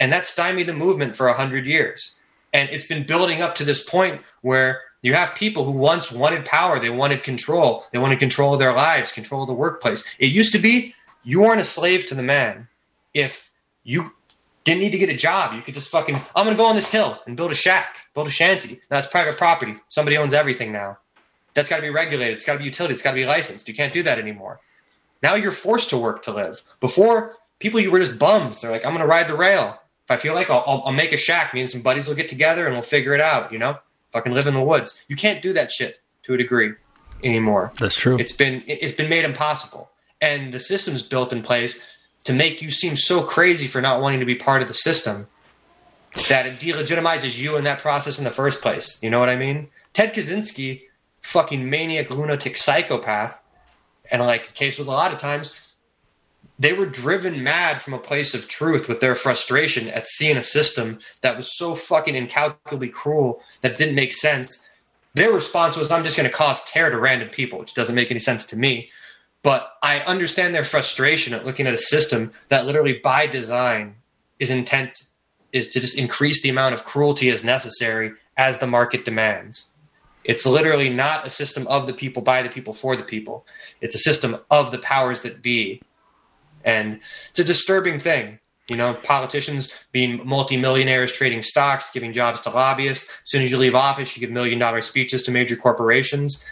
[0.00, 2.18] And that stymied the movement for a hundred years.
[2.52, 6.44] And it's been building up to this point where you have people who once wanted
[6.44, 10.04] power, they wanted control, they wanted control of their lives, control of the workplace.
[10.18, 12.68] It used to be you weren't a slave to the man.
[13.14, 13.50] If
[13.84, 14.12] you
[14.64, 16.90] didn't need to get a job, you could just fucking, I'm gonna go on this
[16.90, 18.80] hill and build a shack, build a shanty.
[18.88, 19.76] That's private property.
[19.88, 20.98] Somebody owns everything now.
[21.54, 22.36] That's got to be regulated.
[22.36, 22.94] It's got to be utility.
[22.94, 23.66] It's got to be licensed.
[23.66, 24.60] You can't do that anymore.
[25.24, 26.62] Now you're forced to work to live.
[26.78, 28.60] Before, people you were just bums.
[28.60, 29.80] They're like, I'm to ride the rail.
[30.04, 32.14] If I feel like I'll, I'll, I'll make a shack, me and some buddies will
[32.14, 33.52] get together and we'll figure it out.
[33.52, 33.78] You know,
[34.12, 35.04] fucking live in the woods.
[35.08, 36.72] You can't do that shit to a degree
[37.22, 37.72] anymore.
[37.78, 38.18] That's true.
[38.18, 39.90] It's been it- it's been made impossible,
[40.20, 41.84] and the system's built in place
[42.24, 45.28] to make you seem so crazy for not wanting to be part of the system
[46.28, 48.98] that it delegitimizes you in that process in the first place.
[49.02, 49.68] You know what I mean?
[49.94, 50.82] Ted Kaczynski,
[51.22, 53.40] fucking maniac, lunatic psychopath,
[54.10, 55.54] and like the case with a lot of times,
[56.58, 60.42] they were driven mad from a place of truth with their frustration at seeing a
[60.42, 64.68] system that was so fucking incalculably cruel that didn't make sense.
[65.14, 68.10] Their response was, I'm just going to cause terror to random people, which doesn't make
[68.10, 68.88] any sense to me.
[69.42, 73.94] But I understand their frustration at looking at a system that literally by design
[74.38, 75.04] is intent
[75.52, 79.72] is to just increase the amount of cruelty as necessary as the market demands.
[80.24, 83.46] It's literally not a system of the people, by the people, for the people.
[83.80, 85.80] It's a system of the powers that be.
[86.64, 88.38] And it's a disturbing thing.
[88.68, 93.08] You know, politicians being multimillionaires trading stocks, giving jobs to lobbyists.
[93.08, 96.44] As soon as you leave office, you give million dollar speeches to major corporations.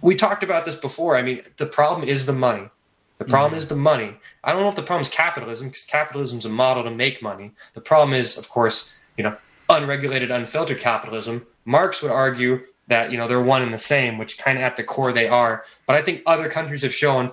[0.00, 1.16] We talked about this before.
[1.16, 2.70] I mean, the problem is the money.
[3.18, 3.58] The problem mm-hmm.
[3.58, 4.14] is the money.
[4.42, 7.22] I don't know if the problem is capitalism, because capitalism is a model to make
[7.22, 7.52] money.
[7.74, 9.36] The problem is, of course, you know,
[9.68, 11.46] unregulated, unfiltered capitalism.
[11.66, 14.76] Marx would argue that you know they're one and the same, which kind of at
[14.76, 15.64] the core they are.
[15.86, 17.32] But I think other countries have shown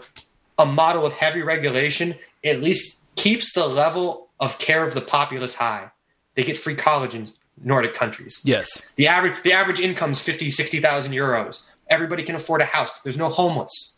[0.58, 2.16] a model with heavy regulation
[2.46, 5.92] at least keeps the level of care of the populace high.
[6.36, 7.30] They get free college in
[7.64, 8.42] Nordic countries.
[8.44, 8.82] yes.
[8.96, 11.62] The average the average income is 50, 60,000 euros.
[11.90, 13.00] Everybody can afford a house.
[13.02, 13.96] There's no homeless.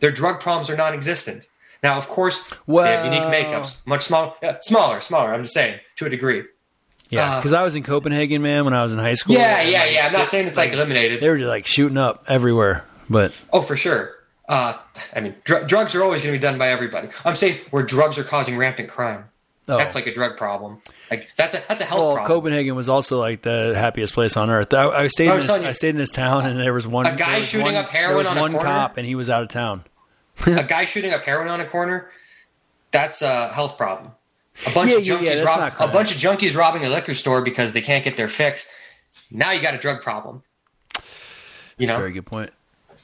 [0.00, 1.46] Their drug problems are non-existent.
[1.82, 5.32] Now, of course, they have unique makeups, much smaller, yeah, smaller, smaller.
[5.32, 6.42] I'm just saying, to a degree.
[7.08, 9.36] Yeah, Uh, because I was in Copenhagen, man, when I was in high school.
[9.36, 10.06] Yeah, yeah, like, yeah.
[10.06, 11.20] I'm not saying it's like eliminated.
[11.20, 14.12] They were just like shooting up everywhere, but Oh, for sure.
[14.50, 14.74] Uh,
[15.14, 17.08] I mean, dr- drugs are always going to be done by everybody.
[17.24, 19.26] I'm saying where drugs are causing rampant crime.
[19.68, 19.78] oh.
[19.78, 20.82] That's like a drug problem.
[21.08, 22.36] Like that's a that's a health well, problem.
[22.42, 24.74] Copenhagen was also like the happiest place on earth.
[24.74, 26.88] I, I stayed I in this, you- I stayed in this town, and there was
[26.88, 28.66] one A guy shooting one, up heroin There was on a one corner?
[28.66, 29.84] cop, and he was out of town.
[30.46, 32.10] a guy shooting up heroin on a corner,
[32.90, 34.10] that's a health problem.
[34.66, 37.40] A bunch Yeah, of junkies yeah, rob a bunch of junkies robbing a liquor store
[37.40, 38.68] because they can't get their fix.
[39.30, 40.42] Now you got a drug problem.
[40.96, 41.00] You
[41.86, 42.50] That's a know, very good point.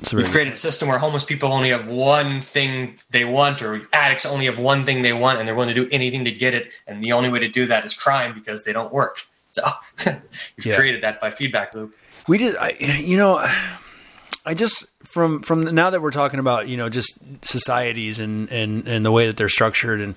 [0.01, 3.83] Very We've created a system where homeless people only have one thing they want, or
[3.93, 6.53] addicts only have one thing they want, and they're willing to do anything to get
[6.55, 6.71] it.
[6.87, 9.19] And the only way to do that is crime because they don't work.
[9.53, 9.63] So
[10.07, 10.77] you've Yeah.
[10.77, 11.97] created that by feedback loop.
[12.29, 13.39] We just, I, you know,
[14.45, 18.87] I just from from now that we're talking about you know just societies and and
[18.87, 20.15] and the way that they're structured and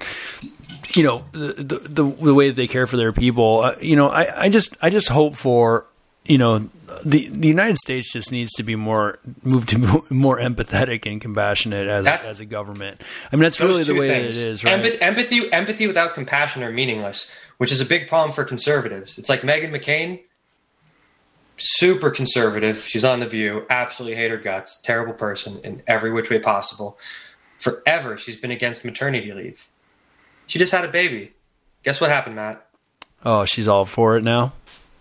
[0.93, 3.61] you know the the, the, the way that they care for their people.
[3.61, 5.85] Uh, you know, I I just I just hope for
[6.25, 6.69] you know
[7.03, 9.77] the the United States just needs to be more moved to
[10.09, 13.01] more empathetic and compassionate as That's- as a government.
[13.31, 14.35] I mean, that's really the way things.
[14.35, 14.81] that it is, right?
[14.81, 19.17] Empath- empathy, empathy without compassion are meaningless, which is a big problem for conservatives.
[19.17, 20.21] It's like Meghan McCain,
[21.57, 22.79] super conservative.
[22.79, 23.65] She's on the View.
[23.69, 24.79] Absolutely hate her guts.
[24.81, 26.97] Terrible person in every which way possible.
[27.57, 29.67] Forever, she's been against maternity leave.
[30.47, 31.33] She just had a baby.
[31.83, 32.65] Guess what happened, Matt?
[33.25, 34.53] oh, she's all for it now.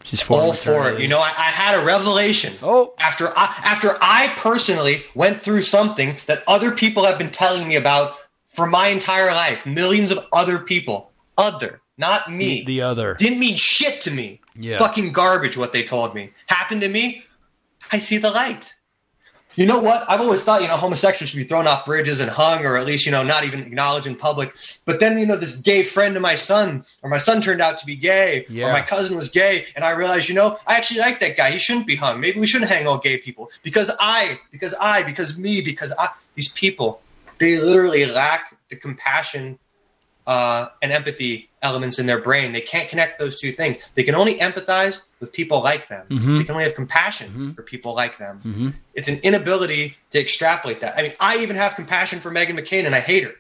[0.09, 1.01] She's for all for it.
[1.03, 2.55] You know, I, I had a revelation.
[2.63, 2.95] Oh.
[2.99, 7.77] after I, after I personally went through something that other people have been telling me
[7.77, 9.67] about for my entire life.
[9.67, 12.61] Millions of other people, other, not me.
[12.61, 13.15] the, the other.
[13.15, 14.41] didn't mean shit to me.
[14.57, 14.79] Yeah.
[14.79, 15.59] Fucking garbage.
[15.59, 17.25] What they told me happened to me.
[17.93, 18.75] I see the light.
[19.55, 20.05] You know what?
[20.09, 22.87] I've always thought, you know, homosexuals should be thrown off bridges and hung, or at
[22.87, 24.55] least, you know, not even acknowledged in public.
[24.85, 27.79] But then, you know, this gay friend of my son, or my son turned out
[27.79, 28.69] to be gay, Yeah.
[28.69, 31.51] or my cousin was gay, and I realized, you know, I actually like that guy.
[31.51, 32.21] He shouldn't be hung.
[32.21, 36.09] Maybe we shouldn't hang all gay people because I, because I, because me, because I.
[36.37, 37.01] These people,
[37.39, 39.59] they literally lack the compassion
[40.29, 42.53] uh, and empathy elements in their brain.
[42.53, 43.79] They can't connect those two things.
[43.95, 46.07] They can only empathize with people like them.
[46.11, 46.37] Mm-hmm.
[46.37, 47.53] They can only have compassion mm-hmm.
[47.53, 48.41] for people like them.
[48.45, 48.69] Mm-hmm.
[48.95, 50.99] It's an inability to extrapolate that.
[50.99, 53.33] I mean, I even have compassion for Meghan McCain, and I hate her.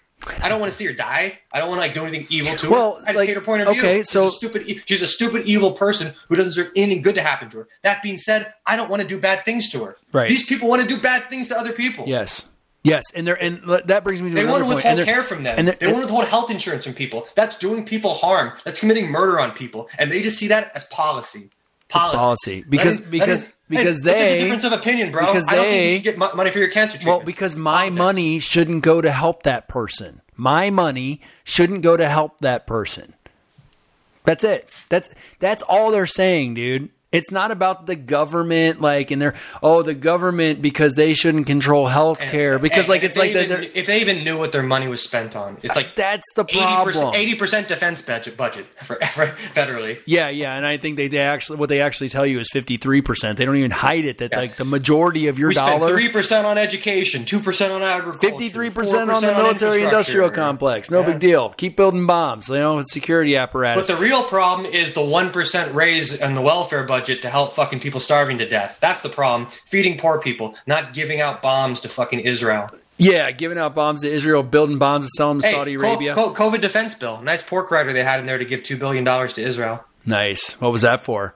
[0.43, 1.39] I don't want to see her die.
[1.53, 3.03] I don't want to like do anything evil to Well, her.
[3.03, 3.83] I just like, hate her point of view.
[3.83, 4.67] okay, She's so- a stupid.
[4.87, 7.69] She's a stupid, evil person who doesn't deserve anything good to happen to her.
[7.83, 9.97] That being said, I don't want to do bad things to her.
[10.13, 10.29] Right.
[10.29, 12.05] These people want to do bad things to other people.
[12.09, 12.47] Yes.
[12.85, 14.77] Yes, and they're and that brings me to They want to point.
[14.77, 15.57] Withhold care from them.
[15.59, 17.27] and they want to withhold health insurance from people.
[17.35, 18.53] That's doing people harm.
[18.65, 21.51] That's committing murder on people, and they just see that as policy.
[21.89, 22.17] Politics.
[22.17, 22.65] policy.
[22.69, 25.25] Because- that because- is- because hey, they- a difference of opinion, bro.
[25.27, 27.19] because I don't think they- you should get money for your cancer treatment.
[27.21, 27.97] Well, because my Politics.
[27.99, 30.21] money shouldn't go to help that person.
[30.37, 33.15] My money shouldn't go to help that person.
[34.25, 34.69] That's it.
[34.91, 36.91] That's that's all they're saying, dude.
[37.11, 41.87] It's not about the government, like, and they're oh, the government because they shouldn't control
[41.87, 44.89] health care because, And- like, it's like even, if they even knew what their money
[44.89, 47.15] was spent on, it's like that's the problem.
[47.15, 50.01] Eighty percent defense budget budget for, for federally.
[50.05, 52.77] Yeah, yeah, and I think they, they actually what they actually tell you is fifty
[52.77, 53.39] three percent.
[53.39, 56.47] They don't even hide it that like the majority of your We dollar three percent
[56.47, 60.91] on education, two percent on agriculture, Fifty-three percent on the military industrial complex.
[60.91, 61.07] No Yeah.
[61.07, 61.49] big deal.
[61.57, 62.51] Keep building bombs.
[62.51, 63.87] You know, security apparatus.
[63.87, 67.55] But the real problem is the one percent raise in the welfare budget to help
[67.55, 68.79] fucking people starving to death.
[68.81, 69.49] That's the problem.
[69.67, 72.71] Feeding poor people, not giving out bombs to fucking Israel.
[72.97, 76.15] yeah, giving out bombs to Israel, building bombs to sell them to Hey, Saudi Arabia.
[76.15, 77.21] co- COVID defense bill.
[77.23, 79.85] Nice pork rider they had in there to give two billion dollars to Israel.
[80.05, 80.61] nice.
[80.61, 81.35] What was that for?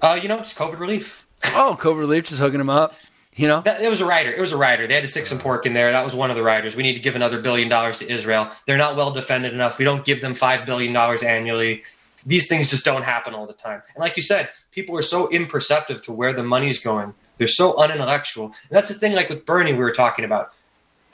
[0.00, 1.24] Uh, you know, just COVID relief.
[1.54, 2.94] Oh, COVID relief, just hooking them up.
[3.36, 4.30] You know, That, it was a rider.
[4.32, 4.88] It was a rider.
[4.88, 5.92] They had to stick some pork in there.
[5.92, 6.74] That was one of the riders.
[6.74, 8.50] We need to give another billion dollars to Israel.
[8.66, 9.78] They're not well defended enough.
[9.78, 11.84] We don't give them five billion dollars annually.
[12.28, 13.82] These things just don't happen all the time.
[13.94, 17.14] And like you said, people are so imperceptive to where the money's going.
[17.38, 18.46] They're so unintellectual.
[18.46, 19.14] And that's the thing.
[19.14, 20.52] Like with Bernie, we were talking about.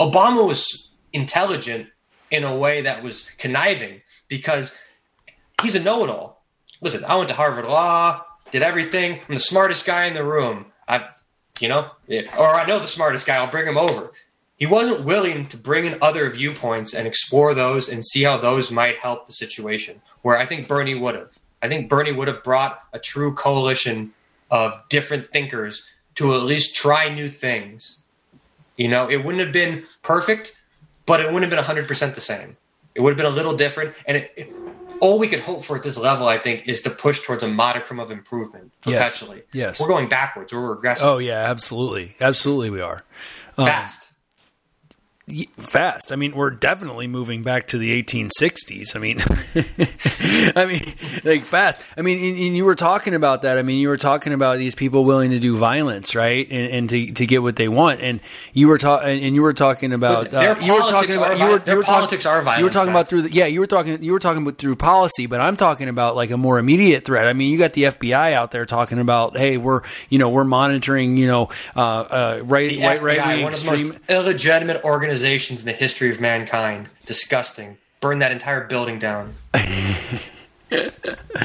[0.01, 1.89] Obama was intelligent
[2.33, 4.77] in a way that was conniving because
[5.63, 6.45] he's a know-it-all.
[6.81, 9.21] Listen, I went to Harvard Law, did everything.
[9.29, 10.67] I'm the smartest guy in the room.
[10.89, 11.11] I,
[11.61, 11.91] you know,
[12.37, 13.37] or I know the smartest guy.
[13.37, 14.11] I'll bring him over.
[14.57, 18.71] He wasn't willing to bring in other viewpoints and explore those and see how those
[18.71, 20.01] might help the situation.
[20.23, 21.39] Where I think Bernie would have.
[21.61, 24.13] I think Bernie would have brought a true coalition
[24.51, 25.85] of different thinkers
[26.17, 27.99] to at least try new things.
[28.77, 30.61] You know, it wouldn't have been perfect,
[31.07, 32.57] but it wouldn't have been 100% the same.
[32.95, 33.95] It would have been a little different.
[34.07, 34.53] And it, it,
[35.01, 37.49] all we could hope for at this level, I think, is to push towards a
[37.49, 38.73] modicum of improvement
[39.43, 39.43] Yes.
[39.53, 39.81] Yes.
[39.81, 40.53] We're going backwards.
[40.53, 43.05] We're regressing oh yeah, absolutely, absolutely, we are.
[43.59, 44.13] Um, fast.
[45.57, 46.13] Fast.
[46.13, 48.95] I mean, we're definitely moving back to the 1860s.
[48.95, 49.19] I mean,
[50.55, 50.83] I mean,
[51.25, 51.81] like fast.
[51.97, 53.57] I mean, and, and you were talking about that.
[53.57, 56.91] I mean, you were talking about these people willing to do violence, right, and, and
[56.91, 58.03] to, to get what they want.
[58.03, 58.21] And
[58.53, 61.37] you were talking, and, you were talking about uh, you were politics talking about are
[61.37, 63.47] you were, their you were talking- politics are You were talking about through the yeah.
[63.47, 66.37] You were talking you were talking about through policy, but I'm talking about like a
[66.37, 67.27] more immediate threat.
[67.27, 70.45] I mean, you got the FBI out there talking about hey, we're you know we're
[70.45, 75.14] monitoring you know uh, uh, right The right right one of the most illegitimate organizations
[75.23, 76.89] in the history of mankind.
[77.07, 77.77] Disgusting.
[78.01, 79.35] Burn that entire building down.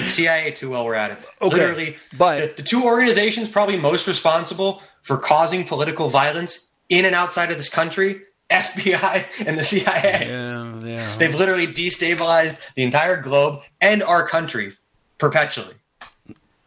[0.08, 1.18] CIA too well we're at it.
[1.42, 7.06] Okay, Literally, but- the, the two organizations probably most responsible for causing political violence in
[7.06, 10.26] and outside of this country, FBI and the CIA.
[10.28, 11.16] Yeah, yeah.
[11.18, 14.74] They've literally destabilized the entire globe and our country
[15.20, 15.76] perpetually.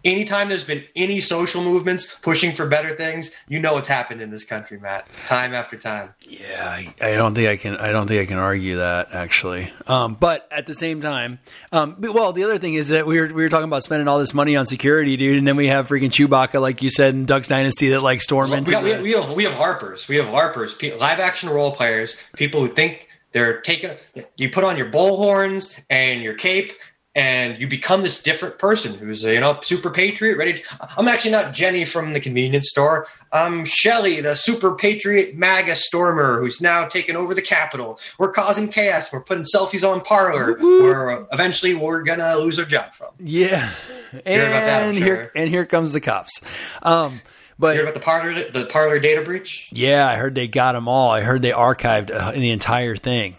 [0.05, 4.31] Anytime there's been any social movements pushing for better things, you know what's happened in
[4.31, 5.09] this country, Matt.
[5.27, 6.15] Time after time.
[6.23, 7.77] Yeah, I, I don't think I can.
[7.77, 9.73] I don't think I can argue that actually.
[9.87, 11.39] Um, but at the same time,
[11.71, 14.19] um, well, the other thing is that we were we were talking about spending all
[14.19, 17.25] this money on security, dude, and then we have freaking Chewbacca, like you said, in
[17.25, 18.71] Duck's Dynasty, that like storm We, into.
[18.73, 20.09] got, we, the- we have we have larpers.
[20.09, 23.93] We have larpers, pe- live action role players, people who think they're taking.
[24.37, 26.73] You put on your bull horns and your cape,
[27.15, 30.55] and you become this different person who's a you know super patriot, ready.
[30.55, 30.63] To,
[30.97, 33.07] I'm actually not Jenny from the convenience store.
[33.33, 37.99] I'm Shelly, the super patriot MAGA stormer who's now taken over the Capitol.
[38.19, 39.13] We're causing chaos.
[39.13, 40.57] We're putting selfies on Parler.
[40.59, 43.09] Where eventually we're gonna lose our job from.
[43.19, 43.73] yeah,
[44.13, 45.05] about that, and sure.
[45.05, 46.41] here and here comes the cops.
[46.83, 47.23] Um, You heard
[47.59, 49.69] but about the Parler the Parler data breach?
[49.73, 51.11] yeah, I heard they got them all.
[51.11, 53.37] I heard they archived uh, the entire thing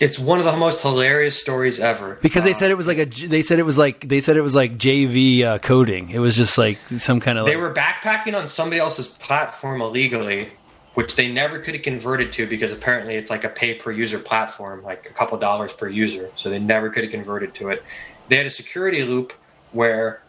[0.00, 2.18] It's one of the most hilarious stories ever.
[2.22, 3.04] because they Uh, said it was like a.
[3.04, 6.10] They said it was like they said it was like JV uh, coding.
[6.10, 7.46] It was just like some kind of.
[7.46, 10.50] they Like, were backpacking on somebody else's platform illegally,
[10.94, 14.18] which they never could have converted to because apparently it's like a pay per user
[14.18, 16.30] platform, like a couple dollars per user.
[16.34, 17.82] So they never could have converted to it.
[18.28, 19.32] They had a security loop
[19.72, 20.22] where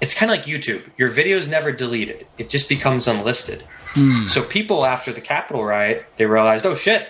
[0.00, 0.82] it's kind of like YouTube.
[0.98, 3.64] Your video is never deleted; it just becomes unlisted.
[4.28, 7.08] So people after the Capitol riot, they realized, oh shit,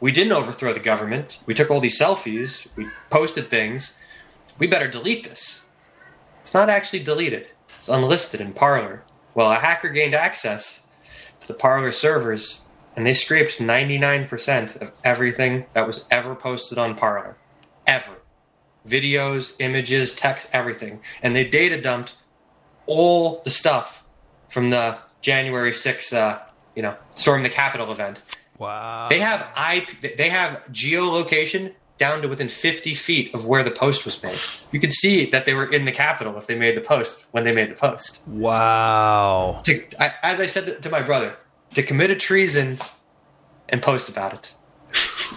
[0.00, 1.38] we didn't overthrow the government.
[1.46, 2.68] We took all these selfies.
[2.74, 3.98] We posted things.
[4.58, 5.66] We better delete this.
[6.40, 7.46] It's not actually deleted.
[7.78, 9.02] It's unlisted in Parler.
[9.34, 10.86] Well, a hacker gained access
[11.40, 12.62] to the Parler servers,
[12.96, 17.36] and they scraped 99% of everything that was ever posted on Parler.
[17.86, 18.16] Ever.
[18.86, 21.00] Videos, images, text, everything.
[21.22, 22.16] And they data dumped
[22.86, 24.06] all the stuff
[24.48, 26.40] from the January 6th, uh,
[26.74, 28.22] you know, storm the Capitol event.
[28.60, 29.08] Wow.
[29.08, 34.04] They have IP, they have geolocation down to within 50 feet of where the post
[34.04, 34.38] was made.
[34.72, 37.44] You could see that they were in the Capitol if they made the post when
[37.44, 38.26] they made the post.
[38.26, 39.58] wow.
[39.64, 41.36] To, I, as I said to my brother,
[41.74, 42.78] to commit a treason
[43.68, 44.54] and post about it.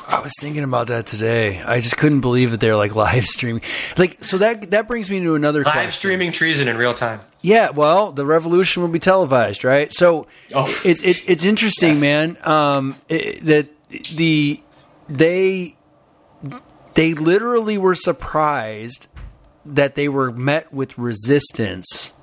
[0.08, 1.62] I was thinking about that today.
[1.62, 3.62] I just couldn't believe that they're like live streaming.
[3.98, 5.92] Like so that that brings me to another Live question.
[5.92, 7.20] streaming treason in real time.
[7.42, 9.94] Yeah, well, the revolution will be televised, right?
[9.94, 10.74] So Oh.
[10.86, 12.02] it's it's it's interesting, Yes.
[12.02, 12.38] man.
[12.44, 13.68] Um, it, that
[14.16, 14.62] the
[15.10, 15.76] they
[16.96, 19.08] they literally were surprised
[19.66, 22.14] that they were met with resistance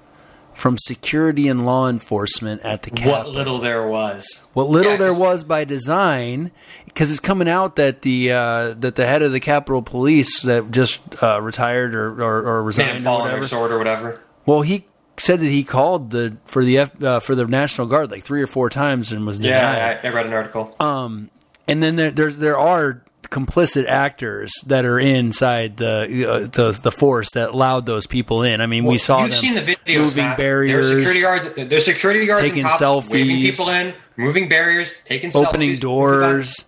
[0.52, 3.12] from security and law enforcement at the Capitol.
[3.12, 4.46] What little there was.
[4.52, 6.50] What little Yeah, there was by design,
[6.92, 10.70] because it's coming out that the uh, that the head of the Capitol Police that
[10.70, 13.46] just uh, retired or or, or resigned or whatever.
[13.46, 14.20] sword or whatever.
[14.46, 14.86] Well, he
[15.16, 18.42] said that he called the for the F, uh, for the National Guard like three
[18.42, 19.56] or four times and was denied.
[19.76, 20.74] Yeah, I, I read an article.
[20.80, 26.90] and then there, there's there are complicit actors that are inside the uh, the, the
[26.90, 28.60] force that allowed those people in.
[28.60, 30.36] I mean, we Well, saw You've them seen the videos, moving Matt.
[30.38, 31.68] barriers, There's security guards.
[31.70, 36.64] There's security guards taking cops waving people in, moving barriers, taking selfies, opening selfies, doors.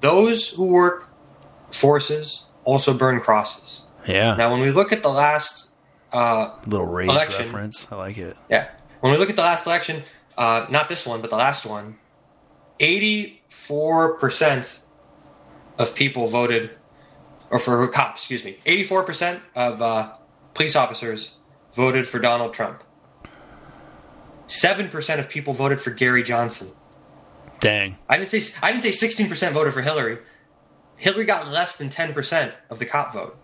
[0.00, 1.08] Those who work
[1.72, 3.82] forces also burn crosses.
[4.06, 5.70] Yeah, Now, when we look at the last,
[6.12, 7.44] uh, little rage election.
[7.46, 7.88] reference.
[7.90, 8.36] I like it.
[8.48, 8.70] yeah,
[9.00, 10.04] when we look at the last election,
[10.38, 11.96] uh, not this one, but the last one,
[12.78, 14.82] eighty-four percent
[15.78, 16.70] of people voted,
[17.50, 20.12] or for cops, excuse me, eighty-four percent of uh,
[20.54, 21.38] police officers
[21.74, 22.82] voted for Donald Trump.
[24.46, 26.68] Seven percent of people voted for Gary Johnson.
[27.60, 27.96] Dang.
[28.08, 30.18] I didn't say I didn't say sixteen percent voted for Hillary.
[30.96, 33.38] Hillary got less than ten percent of the cop vote.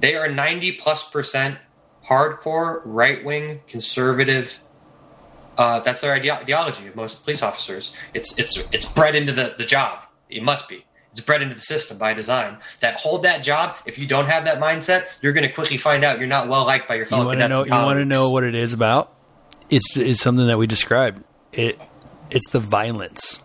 [0.00, 1.58] They are ninety plus percent
[2.06, 4.60] hardcore right wing conservative.
[5.56, 7.92] Uh, that's their idea- ideology of most police officers.
[8.12, 10.00] It's it's it's bred into the, the job.
[10.28, 10.84] It must be.
[11.12, 12.58] It's bred into the system by design.
[12.80, 13.76] That hold that job.
[13.86, 16.64] If you don't have that mindset, you're going to quickly find out you're not well
[16.66, 17.70] liked by your fellow You want to cadets.
[17.70, 17.76] know?
[17.78, 19.14] You want to know what it is about?
[19.70, 21.22] It's it's something that we described.
[21.52, 21.80] It
[22.30, 23.42] it's the violence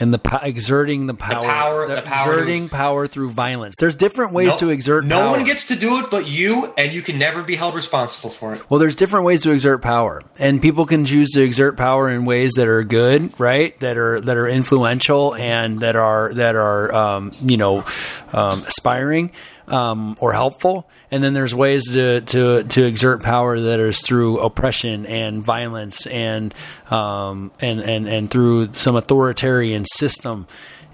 [0.00, 3.76] and the po- exerting the power, power- the power to- exerting power through violence.
[3.78, 5.04] There's different ways No- to exert.
[5.04, 5.30] No power.
[5.30, 8.54] one gets to do it but you, and you can never be held responsible for
[8.54, 8.62] it.
[8.70, 12.24] Well, there's different ways to exert power, and people can choose to exert power in
[12.24, 13.78] ways that are good, right?
[13.80, 17.84] That are that are influential and that are that are um, you know
[18.32, 19.30] um, aspiring
[19.70, 20.88] um, or helpful.
[21.10, 26.06] And then there's ways to, to to exert power that is through oppression and violence
[26.06, 26.54] and
[26.90, 30.46] um, and and and through some authoritarian system.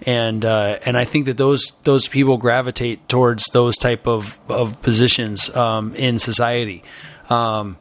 [0.03, 4.81] And uh, and I think that those those people gravitate towards those type of of
[4.83, 6.85] positions um, in society.
[7.31, 7.79] Um,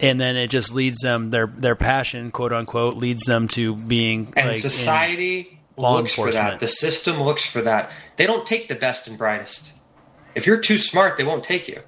[0.00, 4.32] and then it just leads them their their passion, quote unquote, leads them to being
[4.36, 6.60] And like society looks for that.
[6.60, 7.90] The system looks for that.
[8.16, 9.73] They don't take the best and brightest.
[10.34, 11.80] If you're too smart, they won't take you.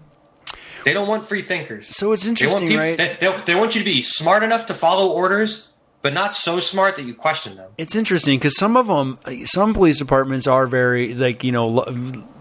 [0.84, 1.88] They don't want free thinkers.
[1.88, 2.97] So it's They interesting, people, right?
[2.97, 6.61] they, they, they want you to be smart enough to follow orders, but not so
[6.61, 7.70] smart that you question them.
[7.76, 11.84] It's interesting because some of them, some police departments are very like you know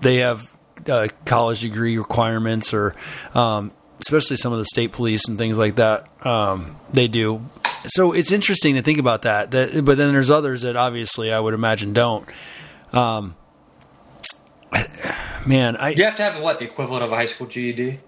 [0.01, 0.47] they have
[0.87, 2.93] uh, college degree requirements or
[3.33, 6.07] um, especially some of the state police and things like that.
[6.23, 7.49] Um, they do.
[7.87, 9.51] So it's interesting to think about that.
[9.51, 12.29] That, but then there's others that obviously I would imagine don't.
[12.93, 13.35] Um,
[15.45, 17.99] man, I You have to have what the equivalent of a high school GED.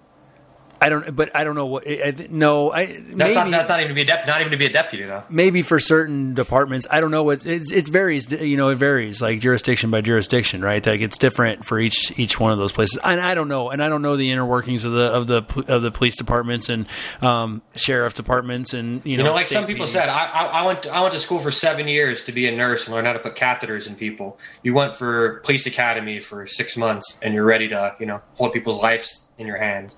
[0.80, 1.88] I don't, but I don't know what.
[1.88, 4.40] I, I, no, I That's maybe not that's not even to be a dep- not
[4.40, 5.24] even to be a deputy though.
[5.28, 6.86] maybe for certain departments.
[6.90, 7.72] I don't know what it's.
[7.72, 8.30] It varies.
[8.30, 10.84] You know, it varies like jurisdiction by jurisdiction, right?
[10.84, 12.98] Like it's different for each each one of those places.
[13.02, 15.64] And I don't know, and I don't know the inner workings of the of the
[15.66, 16.86] of the police departments and
[17.22, 19.24] um, sheriff departments and you know.
[19.24, 19.90] You know, like some people PD.
[19.90, 22.56] said, I, I, I went I went to school for seven years to be a
[22.56, 24.38] nurse and learn how to put catheters in people.
[24.62, 28.52] You went for police academy for six months and you're ready to you know hold
[28.52, 29.94] people's lives in your hand.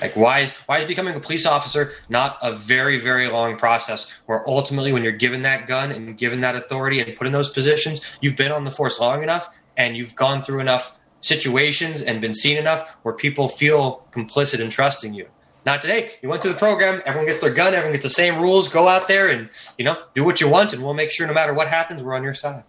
[0.00, 4.10] Like why is why is becoming a police officer not a very very long process
[4.26, 7.50] where ultimately when you're given that gun and given that authority and put in those
[7.50, 12.20] positions, you've been on the force long enough and you've gone through enough situations and
[12.20, 15.26] been seen enough where people feel complicit in trusting you.
[15.64, 16.10] Not today.
[16.22, 17.02] You went through the program.
[17.06, 17.72] Everyone gets their gun.
[17.72, 18.68] Everyone gets the same rules.
[18.68, 21.32] Go out there and you know do what you want, and we'll make sure no
[21.32, 22.64] matter what happens, we're on your side.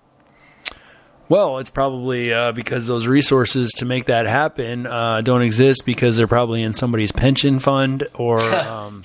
[1.29, 6.17] Well, it's probably uh, because those resources to make that happen uh, don't exist because
[6.17, 9.03] they're probably in somebody's pension fund or um,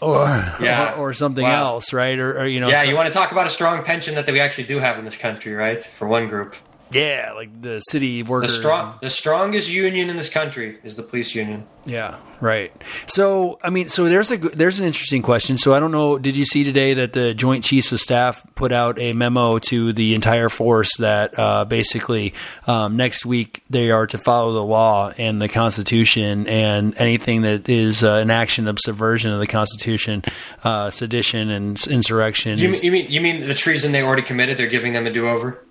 [0.00, 0.24] or,
[0.60, 0.94] Yeah.
[0.96, 1.74] or or something Wow.
[1.74, 2.18] else, right?
[2.18, 4.26] Or, or you know, Yeah, some- you want to talk about a strong pension that
[4.30, 5.82] we actually do have in this country, right?
[5.82, 6.56] For one group,
[6.94, 8.56] yeah, like the city the workers.
[8.56, 11.66] strong, the strongest union in this country is the police union.
[11.86, 12.72] Yeah, right.
[13.06, 15.58] So, I mean, so there's a there's an interesting question.
[15.58, 16.16] So, I don't know.
[16.18, 19.92] Did you see today that the Joint Chiefs of Staff put out a memo to
[19.92, 22.32] the entire force that uh, basically
[22.66, 27.68] um, next week they are to follow the law and the Constitution, and anything that
[27.68, 30.22] is uh, an action of subversion of the Constitution,
[30.62, 32.58] uh, sedition, and insurrection.
[32.58, 34.56] You is- mean, you mean you mean the treason they already committed?
[34.56, 35.62] They're giving them a do over.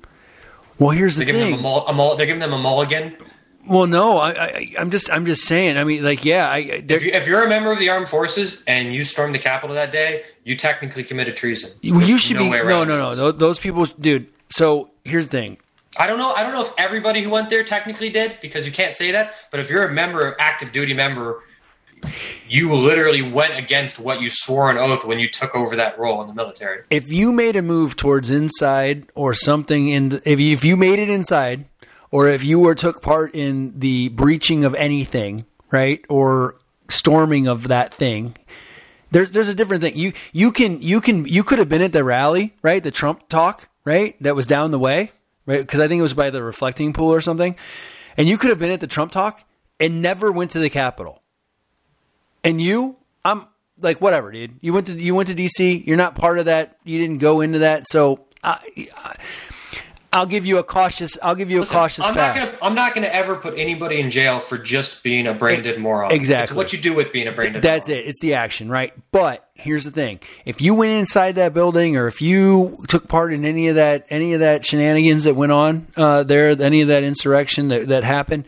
[0.79, 1.63] Well, here's the They're giving them a, thing.
[1.63, 3.15] mul- a mul- They're giving them a mulligan.
[3.65, 5.77] Well, no, I, I, I'm just I'm just saying.
[5.77, 8.61] I mean, like, yeah, I, If, you, if you're a member of the armed forces
[8.67, 11.71] and you stormed the Capitol that day, you technically committed treason.
[11.81, 13.15] well, you should no be no, no, no.
[13.15, 14.27] Those, those people, dude.
[14.49, 15.57] So here's the thing.
[15.97, 16.33] I don't know.
[16.33, 19.33] I don't know if everybody who went there technically did because you can't say that.
[19.49, 21.41] But if you're a member, active duty member,
[22.47, 26.21] you literally went against what you swore an oath when you took over that role
[26.21, 26.83] in the military.
[26.89, 30.77] if you made a move towards inside or something in the, if you, if you
[30.77, 31.65] made it inside
[32.11, 36.57] or if you were took part in the breaching of anything right or
[36.89, 38.35] storming of that thing
[39.11, 41.93] there's there's a different thing you you can you can you could have been at
[41.93, 45.11] the rally right the Trump talk right that was down the way
[45.45, 47.55] right because I think it was by the reflecting pool or something
[48.17, 49.43] and you could have been at the Trump talk
[49.79, 51.22] and never went to the Capitol
[52.43, 53.45] and you i'm
[53.79, 56.77] like whatever dude you went to you went to dc you're not part of that
[56.83, 58.59] you didn't go into that so i,
[58.95, 59.15] I
[60.11, 62.57] i'll give you a cautious i'll give you a cautious I'm pass not gonna.
[62.61, 66.11] I'm not gonna ever put anybody in jail for just being a branded moron.
[66.11, 66.53] exactly.
[66.53, 67.63] It's what you do with being a branded.
[67.63, 68.03] that's moron.
[68.03, 71.97] it it's the action right but here's the thing if you went inside that building
[71.97, 75.51] or if you took part in any of that any of that shenanigans that went
[75.51, 78.45] on uh, there any of that insurrection that, that happened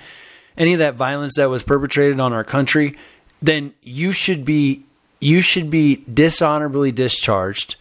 [0.58, 2.96] any of that violence that was perpetrated on our country
[3.42, 4.84] then you should be
[5.20, 7.76] you should be dishonorably discharged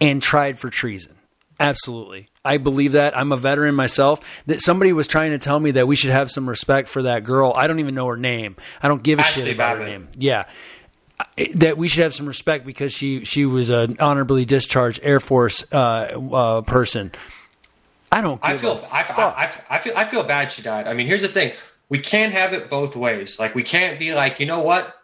[0.00, 1.14] and tried for treason.
[1.58, 2.28] Absolutely.
[2.44, 3.16] I believe that.
[3.16, 4.42] I'm a veteran myself.
[4.46, 7.24] That somebody was trying to tell me that we should have some respect for that
[7.24, 7.52] girl.
[7.56, 8.56] I don't even know her name.
[8.82, 10.08] I don't give a Ashley shit about her name.
[10.16, 10.44] Yeah.
[11.54, 15.64] That we should have some respect because she she was an honorably discharged Air Force
[15.72, 17.10] uh, uh, person.
[18.12, 18.38] I don't.
[18.42, 18.72] I feel.
[18.72, 19.18] a I, fuck.
[19.18, 19.92] I, I, I feel.
[19.96, 20.86] I feel bad she died.
[20.86, 21.52] I mean, here's the thing:
[21.88, 23.38] we can't have it both ways.
[23.38, 24.94] Like, we can't be like, you know what?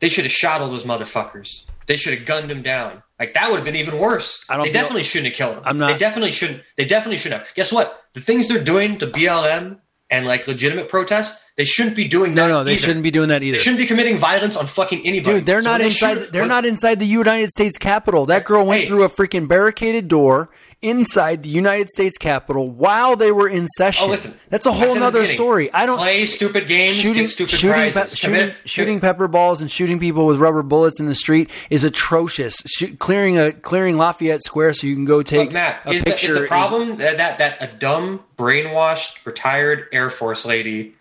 [0.00, 1.64] They should have shot all those motherfuckers.
[1.86, 3.02] They should have gunned them down.
[3.18, 4.44] Like that would have been even worse.
[4.48, 5.62] I don't they definitely shouldn't have killed them.
[5.66, 6.62] I'm not- They definitely shouldn't.
[6.76, 7.54] They definitely shouldn't have.
[7.54, 8.04] Guess what?
[8.12, 9.78] The things they're doing to BLM
[10.10, 12.48] and like legitimate protests, they shouldn't be doing no, that.
[12.48, 12.82] no, they either.
[12.82, 13.56] shouldn't be doing that either.
[13.58, 15.38] They shouldn't be committing violence on fucking anybody.
[15.38, 16.14] Dude, they're So not they inside.
[16.18, 18.26] shoot- they're not inside the United States Capitol.
[18.26, 18.86] That girl went Hey.
[18.86, 20.50] through a freaking barricaded door
[20.80, 24.04] inside the United States Capitol while they were in session.
[24.06, 24.34] Oh, listen.
[24.48, 25.72] that's a whole said in the nother beginning, story.
[25.72, 28.10] I don't play stupid games, shooting get stupid shooting, prizes.
[28.10, 31.82] pe- shooting, shooting pepper balls and shooting people with rubber bullets in the street is
[31.82, 32.62] atrocious.
[32.66, 36.04] Shoot, clearing a clearing Lafayette Square so you can go take But Matt, a is
[36.04, 40.94] the, is the problem that, that that a dumb, brainwashed, retired Air Force lady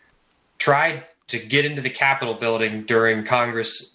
[0.57, 3.93] tried to get into the Capitol building during Congress?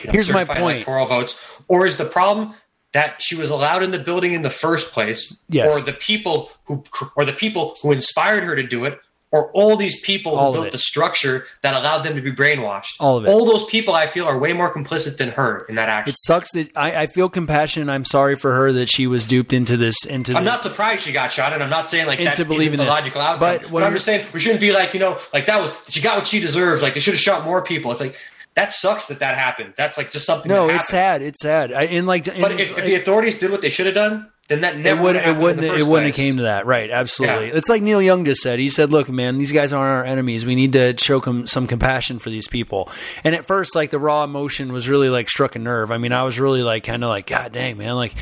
[0.00, 0.76] you know, Here's my point.
[0.76, 2.54] Electoral votes, or is the problem
[2.92, 5.66] that she was allowed in the building in the first place, Yes.
[5.72, 6.82] or the people who,
[7.16, 8.98] or the people who inspired her to do it,
[9.30, 12.92] or all these people All who built the structure that allowed them to be brainwashed?
[12.98, 13.28] All of it.
[13.28, 16.12] All those people, I feel, are way more complicit than her in that action.
[16.14, 19.26] it sucks that I, I feel compassion and I'm sorry for her that she was
[19.26, 22.06] duped into this into I'm the- not surprised she got shot, and I'm not saying
[22.06, 22.90] like Into that isn't believing the this.
[22.90, 23.40] logical outcome.
[23.40, 26.00] But But, I'm- just saying we shouldn't be like you know like that was she
[26.00, 26.82] got what she deserved.
[26.82, 27.90] Like they should have shot more people.
[27.92, 28.16] It's like
[28.58, 29.74] that sucks that that happened.
[29.76, 30.48] That's like just something.
[30.50, 31.22] No, it's sad.
[31.22, 31.72] It's sad.
[31.72, 34.28] I, and like, and But if, if the authorities did what they should have done,
[34.48, 37.56] then that never would it wouldn't it wouldn't have came to that right absolutely Yeah.
[37.56, 40.46] it's like Neil Young just said he said look man these guys aren't our enemies
[40.46, 42.90] we need to show com- some compassion for these people
[43.24, 46.14] and at first like the raw emotion was really like struck a nerve I mean
[46.14, 48.14] I was really like kind of like god dang man like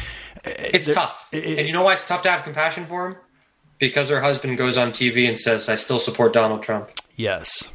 [0.45, 1.28] eh, It's tough.
[1.30, 3.16] it- and you know why it's tough to have compassion for him?
[3.78, 6.91] Because her husband goes on TV and says, I still support Donald Trump.
[7.14, 7.70] yes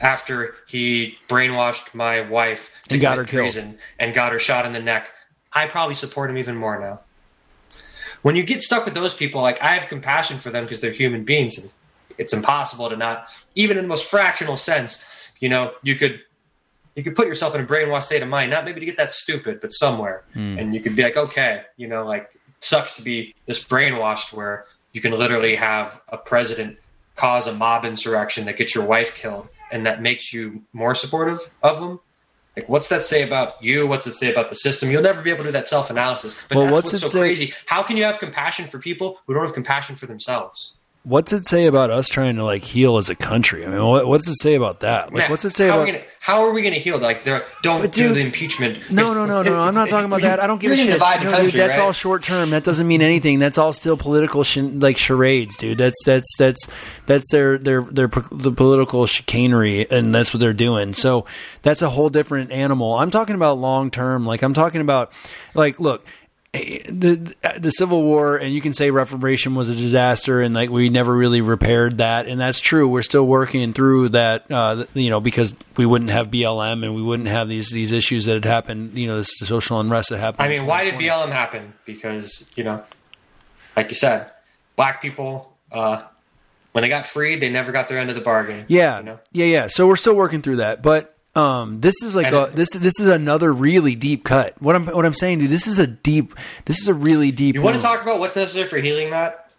[0.00, 3.44] After he brainwashed my wife to And got her killed.
[3.44, 5.12] treason and got her shot in the neck,
[5.52, 7.00] I probably support him even more now.
[8.22, 10.92] When you get stuck with those people, like I have compassion for them because they're
[10.92, 11.72] human beings and
[12.16, 16.22] it's impossible to not, even in the most fractional sense, you know, you could
[16.96, 19.12] you could put yourself in a brainwashed state of mind, not maybe to get that
[19.12, 20.24] stupid, but somewhere.
[20.32, 20.58] Hmm.
[20.58, 24.64] And you could be like, okay, you know, like sucks to be this brainwashed where
[24.92, 26.76] you can literally have a president
[27.14, 31.40] cause a mob insurrection that gets your wife killed and that makes you more supportive
[31.62, 32.00] of them.
[32.56, 33.86] Like, what's that say about you?
[33.86, 34.90] What's it say about the system?
[34.90, 36.36] You'll never be able to do that self analysis.
[36.48, 37.52] But Well, that's what's what's, so say- crazy.
[37.66, 40.77] How can you have compassion for people who don't have compassion for themselves?
[41.08, 44.06] What's it say about us trying to like heal as a country I mean what,
[44.06, 46.04] what's it say about that like Matt, what's it say how about Are we gonna,
[46.20, 46.98] how are we going to heal?
[46.98, 48.90] Like, don't But do dude- the impeachment.
[48.90, 49.62] No, no, no, no.
[49.62, 50.40] I'm not talking about that.
[50.40, 50.90] I don't give a shit.
[50.90, 51.84] No, country, dude, that's right?
[51.84, 52.50] all short term.
[52.50, 53.38] That doesn't mean anything.
[53.38, 55.78] That's all still political, shin, like charades, dude.
[55.78, 56.68] That's that's that's
[57.06, 60.92] that's their their their the political chicanery, and that's what they're doing.
[60.92, 61.24] So
[61.62, 62.98] that's a whole different animal.
[62.98, 64.26] I'm talking about long term.
[64.26, 65.12] Like I'm talking about,
[65.54, 66.04] like, look.
[66.54, 70.70] Eh, The the Civil War, and you can say Reformation was a disaster, and like
[70.70, 72.88] we never really repaired that, and that's true.
[72.88, 77.02] We're still working through that, uh, you know, because we wouldn't have BLM and we
[77.02, 80.42] wouldn't have these these issues that had happened, you know, this social unrest that happened.
[80.42, 81.74] I mean, why did BLM happen?
[81.84, 82.82] Because you know,
[83.76, 84.30] like you said,
[84.76, 86.02] black people uh,
[86.72, 88.64] when they got freed, they never got their end of the bargain.
[88.68, 89.18] Yeah, you know?
[89.32, 89.66] yeah, yeah.
[89.66, 93.06] So we're still working through that, but um, this is like a, this this is
[93.06, 94.60] another really deep cut.
[94.60, 96.34] What I'm what I'm saying, dude, this is a deep,
[96.64, 97.54] this is a really deep.
[97.54, 99.50] You want to talk about what's necessary for healing, that?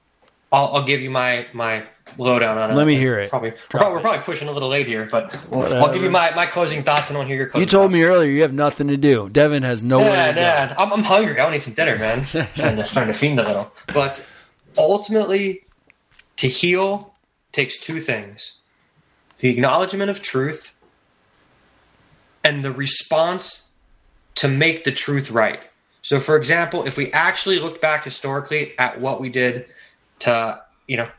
[0.52, 1.84] I'll, I'll give you my my
[2.18, 2.76] lowdown on it.
[2.76, 3.30] Let me hear it.
[3.30, 5.76] Probably, we're, probably, we're probably pushing a little late here, but Whatever.
[5.76, 7.94] I'll give you my, my closing thoughts and I'll hear your closing You told thoughts.
[7.94, 9.30] me earlier you have nothing to do.
[9.30, 10.00] Devin has no.
[10.00, 10.76] Yeah, yeah.
[10.78, 11.40] I'm, I'm hungry.
[11.40, 12.26] I want to eat some dinner, man.
[12.26, 13.72] to, starting to fiend a little.
[13.94, 14.28] But
[14.78, 15.62] ultimately,
[16.38, 17.14] to heal
[17.52, 18.58] takes two things
[19.38, 20.76] the acknowledgement of truth
[22.44, 23.70] and the response
[24.36, 25.60] to make the truth right.
[26.02, 29.66] So, for example, if we actually looked back historically at what we did
[30.20, 31.10] to, you know,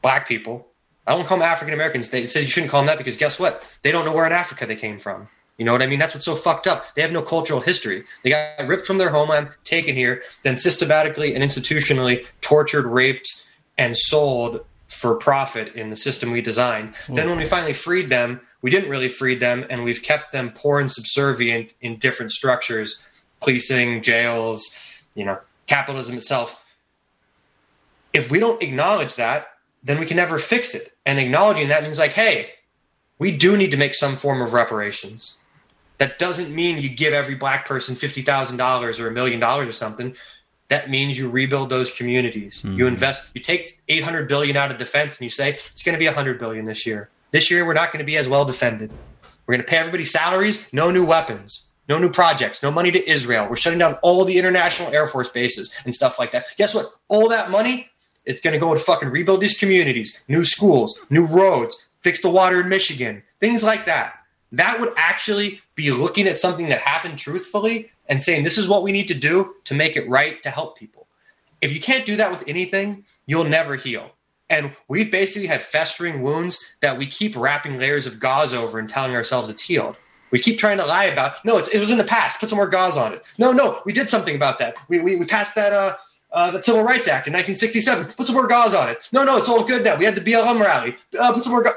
[0.00, 0.68] black people,
[1.06, 2.10] I don't call them African Americans.
[2.10, 3.66] They said you shouldn't call them that because guess what?
[3.82, 5.28] They don't know where in Africa they came from.
[5.56, 5.98] You know what I mean?
[5.98, 6.94] That's what's so fucked up.
[6.94, 8.04] They have no cultural history.
[8.22, 13.44] They got ripped from their homeland, taken here, then systematically and institutionally tortured, raped,
[13.76, 16.94] and sold for profit in the system we designed.
[17.08, 17.30] Then hmm.
[17.30, 20.80] when we finally freed them, we didn't really free them, and we've kept them poor
[20.80, 23.04] and subservient in different structures,
[23.40, 24.64] policing, jails,
[25.14, 26.64] you know, capitalism itself.
[28.12, 29.48] If we don't acknowledge that,
[29.82, 30.92] then we can never fix it.
[31.06, 32.50] And acknowledging that means like, hey,
[33.18, 35.38] we do need to make some form of reparations.
[35.98, 39.68] That doesn't mean you give every black person fifty thousand dollars or a million dollars
[39.68, 40.14] or something.
[40.68, 42.62] That means you rebuild those communities.
[42.62, 42.82] You mm-hmm.
[42.82, 43.30] invest.
[43.34, 46.06] You take eight hundred billion out of defense, and you say it's going to be
[46.06, 47.10] hundred billion this year.
[47.30, 48.90] This year, we're not going to be as well defended.
[49.46, 53.10] We're going to pay everybody salaries, no new weapons, no new projects, no money to
[53.10, 53.46] Israel.
[53.48, 56.46] We're shutting down all the international Air Force bases and stuff like that.
[56.56, 56.92] Guess what?
[57.08, 57.90] All that money,
[58.24, 62.30] it's going to go and fucking rebuild these communities, new schools, new roads, fix the
[62.30, 64.14] water in Michigan, things like that.
[64.52, 68.82] That would actually be looking at something that happened truthfully and saying, this is what
[68.82, 71.06] we need to do to make it right to help people.
[71.60, 74.12] If you can't do that with anything, you'll never heal.
[74.50, 78.88] And we've basically had festering wounds that we keep wrapping layers of gauze over and
[78.88, 79.96] telling ourselves it's healed.
[80.30, 82.40] We keep trying to lie about, no, it, it was in the past.
[82.40, 83.22] Put some more gauze on it.
[83.38, 84.76] No, no, we did something about that.
[84.88, 85.96] We, we, we passed that, uh,
[86.32, 88.12] uh, the Civil Rights Act in 1967.
[88.12, 89.08] Put some more gauze on it.
[89.12, 89.96] No, no, it's all good now.
[89.96, 90.96] We had the BLM rally.
[91.18, 91.74] Uh, put some more gauze.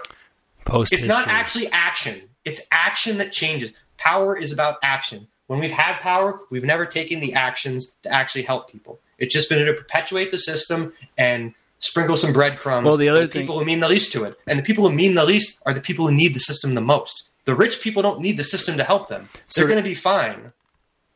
[0.66, 2.22] Post It's not actually action.
[2.46, 3.72] It's action that changes.
[3.98, 5.28] Power is about action.
[5.48, 9.00] When we've had power, we've never taken the actions to actually help people.
[9.18, 12.86] It's just been to perpetuate the system and sprinkle some breadcrumbs.
[12.86, 14.96] Well, the other thing- people who mean the least to it, and the people who
[14.96, 17.26] mean the least are the people who need the system the most.
[17.46, 19.30] The rich people don't need the system to help them.
[19.56, 20.54] They're going to be fine.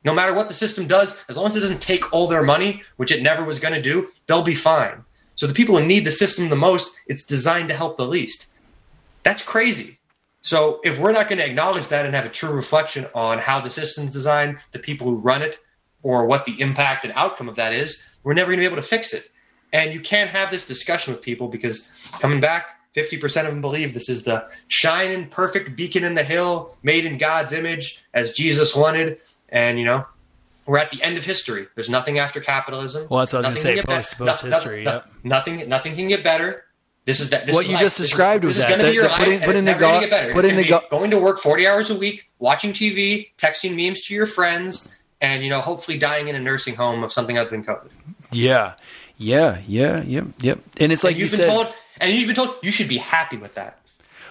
[0.03, 2.83] No matter what the system does, as long as it doesn't take all their money,
[2.97, 5.05] which it never was going to do, they'll be fine.
[5.35, 8.49] So the people who need the system the most, it's designed to help the least.
[9.23, 9.99] That's crazy.
[10.41, 13.59] So if we're not going to acknowledge that and have a true reflection on how
[13.59, 15.59] the system's designed, the people who run it,
[16.03, 18.81] or what the impact and outcome of that is, we're never going to be able
[18.81, 19.29] to fix it.
[19.73, 21.89] And you can't have this discussion with people because
[22.19, 26.75] coming back, 50% of them believe this is the shining, perfect beacon in the hill,
[26.81, 29.19] made in God's image as Jesus wanted.
[29.49, 30.05] And, you know,
[30.65, 31.67] we're at the end of history.
[31.75, 33.07] There's nothing after capitalism.
[33.09, 35.09] Well, that's what I was gonna say, post- post history, no- yep.
[35.23, 36.63] Nothing, nothing can get better.
[37.03, 37.45] This is that.
[37.45, 37.83] This What is you life.
[37.83, 38.69] just This is- described this was is that.
[38.71, 40.33] gonna be your life, putting- and it's the never go- get better.
[40.33, 44.01] Putting gonna the go- going to work 40 hours a week, watching TV, texting memes
[44.07, 44.89] to your friends,
[45.21, 47.91] and you know, hopefully dying in a nursing home of something other than COVID.
[48.31, 48.73] Yeah,
[49.17, 50.59] yeah, yeah, yep, yep.
[50.79, 51.49] And it's like and you you've been said.
[51.49, 53.79] told, and you've been told you should be happy with that.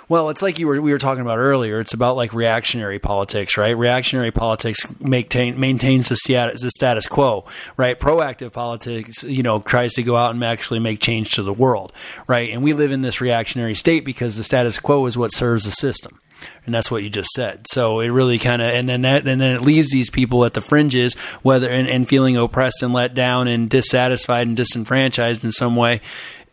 [0.09, 1.81] Well, it's like you were we were talking about earlier.
[1.81, 3.77] It's about like reactionary politics, right?
[3.77, 7.47] Reactionary politics maintain, maintains the status, the status quo,
[7.79, 7.99] right?
[7.99, 11.93] Proactive politics, you know, tries to go out and actually make change to the world,
[12.27, 12.51] right?
[12.51, 15.71] And we live in this reactionary state because the status quo is what serves the
[15.71, 16.21] system.
[16.67, 17.67] And that's what you just said.
[17.69, 20.55] So it really kind of, and then that, and then it leaves these people at
[20.55, 25.53] the fringes, whether and, and feeling oppressed and let down and dissatisfied and disenfranchised in
[25.53, 26.01] some way,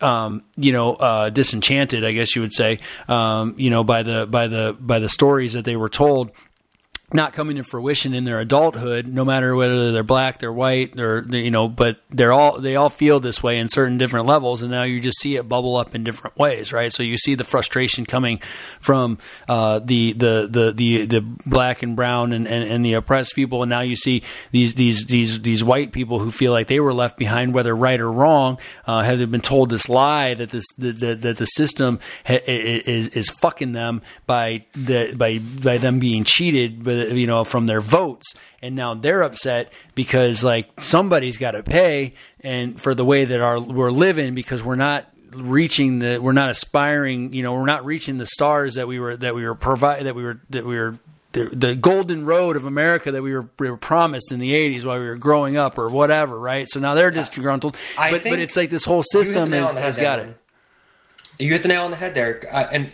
[0.00, 4.26] um, you know, uh, disenchanted, I guess you would say, um, you know, by the
[4.26, 6.32] by the by the stories that they were told
[7.14, 11.20] not coming to fruition in their adulthood, no matter whether they're black, they're white, they're,
[11.22, 14.62] they you know, but they're all they all feel this way in certain different levels,
[14.62, 16.92] and now you just see it bubble up in different ways, right?
[16.92, 18.38] So you see the frustration coming
[18.80, 23.34] from uh, the, the the the the black and brown and, and, and the oppressed
[23.34, 26.80] people, and now you see these these these these white people who feel like they
[26.80, 30.66] were left behind, whether right or wrong, uh, have been told this lie that this
[30.78, 35.98] that, that, that the system ha- is is fucking them by the by by them
[35.98, 41.38] being cheated, but you know from their votes, and now they're upset because like somebody's
[41.38, 45.98] got to pay and for the way that our we're living because we're not reaching
[45.98, 49.34] the we're not aspiring you know we're not reaching the stars that we were that
[49.34, 50.98] we were provide that we were that we were
[51.32, 54.84] the, the golden road of America that we were, we were promised in the 80s
[54.84, 56.68] while we were growing up or whatever, right?
[56.68, 57.76] So now they're disgruntled.
[57.96, 60.36] But, but it's like this whole You hit the system has, has got it.
[61.38, 62.46] You hit the nail on the head there.
[62.50, 62.92] Uh, and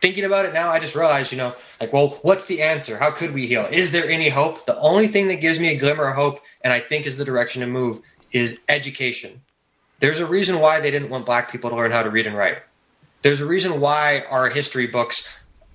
[0.00, 2.96] thinking about it now, I just realized, you know, like, well, what's the answer?
[2.96, 3.66] How could we heal?
[3.68, 4.66] Is there any hope?
[4.66, 7.24] The only thing that gives me a glimmer of hope, and I think is the
[7.24, 9.42] direction to move, is education.
[9.98, 12.36] There's a reason why they didn't want black people to learn how to read and
[12.36, 12.58] write.
[13.22, 15.28] There's a reason why our history books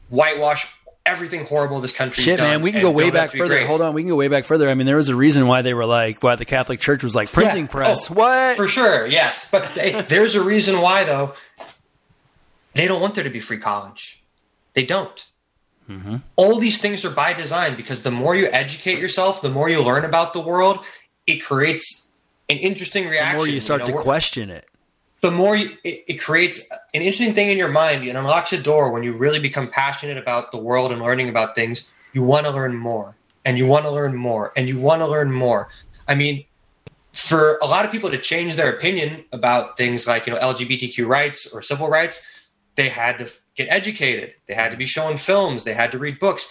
[0.07, 0.73] whitewash
[1.05, 2.23] everything horrible this country.
[2.23, 3.67] Shit, man, we can go way build it up back further.
[3.67, 4.69] Hold on, we can go way back further.
[4.69, 7.15] I mean, there was a reason why they were like, why the Catholic Church was
[7.15, 7.71] like printing Yeah.
[7.71, 8.09] press.
[8.09, 8.55] Oh, what?
[8.55, 9.51] For sure, yes.
[9.51, 11.33] But they, there's a reason why, though.
[12.75, 14.23] They don't want there to be free college.
[14.73, 15.26] They don't.
[15.89, 16.17] Mm-hmm.
[16.35, 19.81] All these things are by design because the more you educate yourself, the more you
[19.81, 20.85] learn about the world,
[21.25, 22.07] it creates
[22.49, 23.37] an interesting the reaction.
[23.37, 24.67] more you start know, to question it.
[25.21, 28.03] the more you, it, it creates an interesting thing in your mind.
[28.03, 31.55] It unlocks a door when you really become passionate about the world and learning about
[31.55, 31.91] things.
[32.13, 33.15] You want to learn more,
[33.45, 35.69] and you want to learn more, and you want to learn more.
[36.07, 36.45] I mean,
[37.13, 41.07] for a lot of people to change their opinion about things like you know LGBTQ
[41.07, 42.25] rights or civil rights,
[42.75, 44.35] they had to get educated.
[44.47, 45.63] They had to be shown films.
[45.63, 46.47] They had to read books.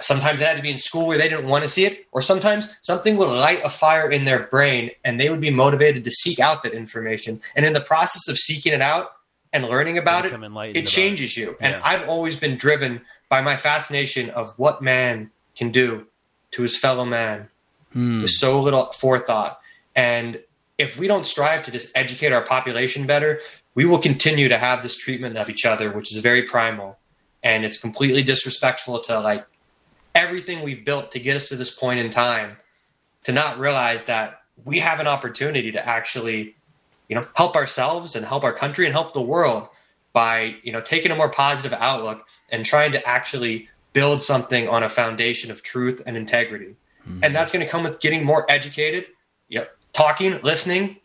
[0.00, 2.22] Sometimes they had to be in school where they didn't want to see it, or
[2.22, 6.10] sometimes something would light a fire in their brain and they would be motivated to
[6.10, 7.40] seek out that information.
[7.54, 9.12] And in the process of seeking it out
[9.52, 10.32] and learning about it,
[10.76, 11.56] it changes you.
[11.60, 11.80] And Yeah.
[11.84, 16.06] I've always been driven by my fascination of what man can do
[16.52, 17.48] to his fellow man
[17.92, 18.22] Hmm.
[18.22, 19.60] with so little forethought.
[19.96, 20.40] And
[20.78, 23.40] if we don't strive to just educate our population better,
[23.74, 26.98] we will continue to have this treatment of each other, which is very primal.
[27.42, 29.46] And it's completely disrespectful to like
[30.14, 32.56] everything we've built to get us to this point in time
[33.24, 36.56] to not realize that we have an opportunity to actually,
[37.08, 39.68] you know, help ourselves and help our country and help the world
[40.12, 44.82] by, you know, taking a more positive outlook and trying to actually build something on
[44.82, 46.76] a foundation of truth and integrity.
[47.02, 47.24] Mm-hmm.
[47.24, 49.06] And that's going to come with getting more educated,
[49.48, 50.96] you know, talking, listening,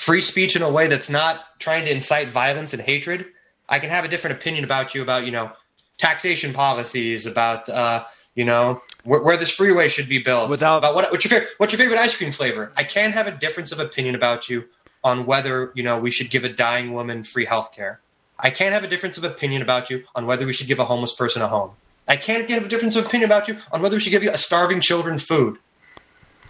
[0.00, 3.26] free speech in a way that's not trying to incite violence and hatred.
[3.68, 5.52] I can have a different opinion about you about, you know,
[5.98, 10.94] taxation policies, about, uh, you know, where, where this freeway should be built, Without- about
[10.94, 12.72] what, what's your favorite, what's your favorite ice cream flavor.
[12.78, 14.64] I can have a difference of opinion about you
[15.04, 18.00] on whether you know we should give a dying woman free health care.
[18.38, 20.86] I can't have a difference of opinion about you on whether we should give a
[20.86, 21.72] homeless person a home.
[22.08, 24.30] I can't have a difference of opinion about you on whether we should give you
[24.30, 25.58] a starving children food.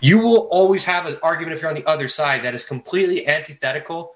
[0.00, 3.26] You will always have an argument if you're on the other side that is completely
[3.26, 4.14] antithetical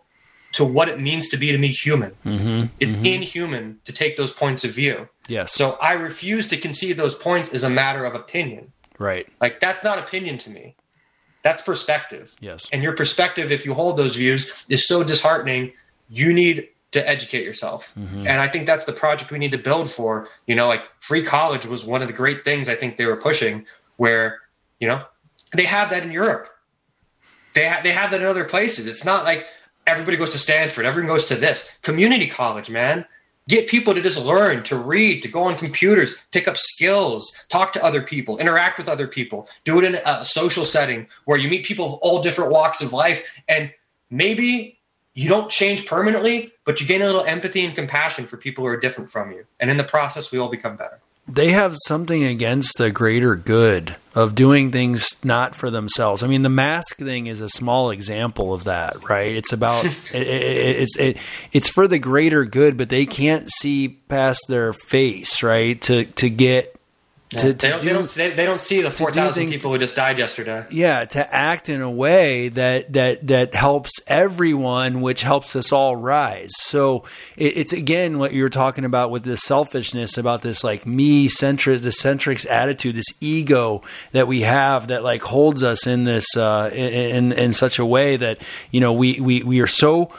[0.53, 2.13] to what it means to be to me human.
[2.25, 2.67] Mm-hmm.
[2.79, 5.09] It's inhuman to take those points of view.
[5.29, 5.53] Yes.
[5.53, 8.73] So I refuse to concede those points as a matter of opinion.
[8.99, 9.27] right.
[9.41, 10.77] Like that's not opinion to me.
[11.43, 12.35] That's perspective.
[12.41, 12.67] Yes.
[12.73, 15.73] And your perspective, if you hold those views, is so disheartening.
[16.09, 17.93] You need to educate yourself.
[17.99, 18.21] Mm-hmm.
[18.21, 20.29] And I think that's the project we need to build for.
[20.47, 23.17] You know, like free college was one of the great things I think they were
[23.17, 23.67] pushing,
[23.97, 24.41] where,
[24.81, 25.05] you know,
[25.55, 26.49] they have that in Europe.
[27.55, 28.87] They, ha- they have that in other places.
[28.87, 29.47] It's not like
[29.87, 31.71] everybody goes to Stanford, everyone goes to this.
[31.83, 33.07] Community college, man.
[33.47, 37.75] Get people to just learn, to read, to go on computers, pick up skills, talk
[37.75, 39.49] to other people, interact with other people.
[39.65, 42.95] Do it in a social setting where you meet people of all different walks of
[42.95, 43.23] life.
[43.47, 43.71] And
[44.09, 44.81] maybe
[45.13, 48.69] you don't change permanently, but you gain a little empathy and compassion for people who
[48.69, 49.45] are different from you.
[49.61, 51.01] And in the process, we all become better.
[51.27, 56.23] They have something against the greater good of doing things not for themselves.
[56.23, 59.35] I mean, the mask thing is a small example of that, right?
[59.35, 61.19] It's about it, it, it's it,
[61.53, 65.81] it's for the greater good, but they can't see past their face, right?
[65.83, 66.74] To to get
[67.41, 69.79] to, they, to don't, do they, don't, they, they don't see the 4,000 people who
[69.79, 70.67] just died yesterday.
[70.71, 75.97] yeah to act in a way that that that helps everyone which helps us all
[75.97, 77.05] rise so
[77.37, 81.81] it, it's again what you're talking about with this selfishness about this like me centric
[81.81, 83.83] this centric attitude this ego
[84.13, 88.17] that we have that like holds us in this uh in in such a way
[88.17, 88.39] that
[88.71, 90.11] you know we we we are so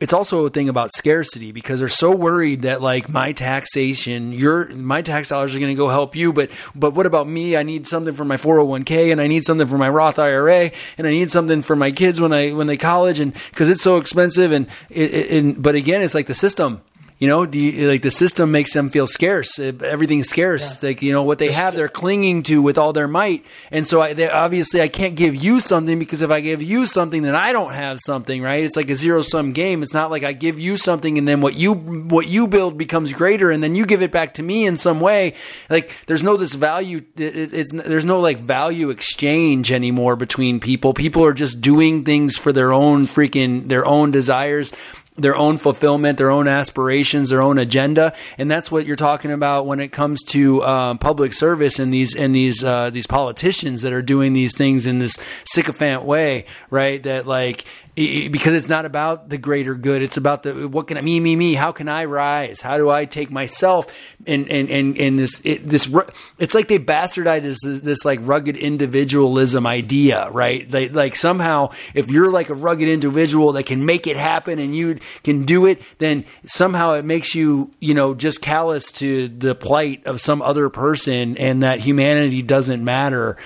[0.00, 4.68] it's also a thing about scarcity because they're so worried that like my taxation, your
[4.68, 7.56] my tax dollars are going to go help you, but but what about me?
[7.56, 11.06] I need something for my 401k and I need something for my Roth IRA and
[11.06, 13.96] I need something for my kids when I when they college and because it's so
[13.96, 16.82] expensive and it, it, and but again, it's like the system.
[17.18, 19.58] You know, you, like the system makes them feel scarce.
[19.58, 20.82] Uh, everything's scarce.
[20.82, 23.46] Like you know what they have, they're clinging to with all their might.
[23.70, 26.84] And so, I, they, obviously, I can't give you something because if I give you
[26.84, 28.42] something, then I don't have something.
[28.42, 28.64] Right?
[28.64, 29.82] It's like a zero sum game.
[29.82, 33.14] It's not like I give you something and then what you what you build becomes
[33.14, 35.32] greater, and then you give it back to me in some way.
[35.70, 36.98] Like there's no this value.
[37.16, 40.92] It, it's there's no like value exchange anymore between people.
[40.92, 44.70] People are just doing things for their own freaking their own desires
[45.16, 49.66] their own fulfillment, their own aspirations, their own agenda, and that's what you're talking about
[49.66, 53.92] when it comes to um, public service and these and these uh, these politicians that
[53.92, 57.02] are doing these things in this sycophant way, right?
[57.02, 57.64] That like
[57.96, 60.02] because it's not about the greater good.
[60.02, 61.54] It's about the what can I me me me.
[61.54, 62.60] How can I rise?
[62.60, 65.90] How do I take myself and and and, and this it, this
[66.38, 70.70] it's like they bastardized this, this like rugged individualism idea, right?
[70.70, 74.98] Like somehow if you're like a rugged individual that can make it happen and you
[75.24, 80.04] can do it, then somehow it makes you you know just callous to the plight
[80.04, 83.38] of some other person and that humanity doesn't matter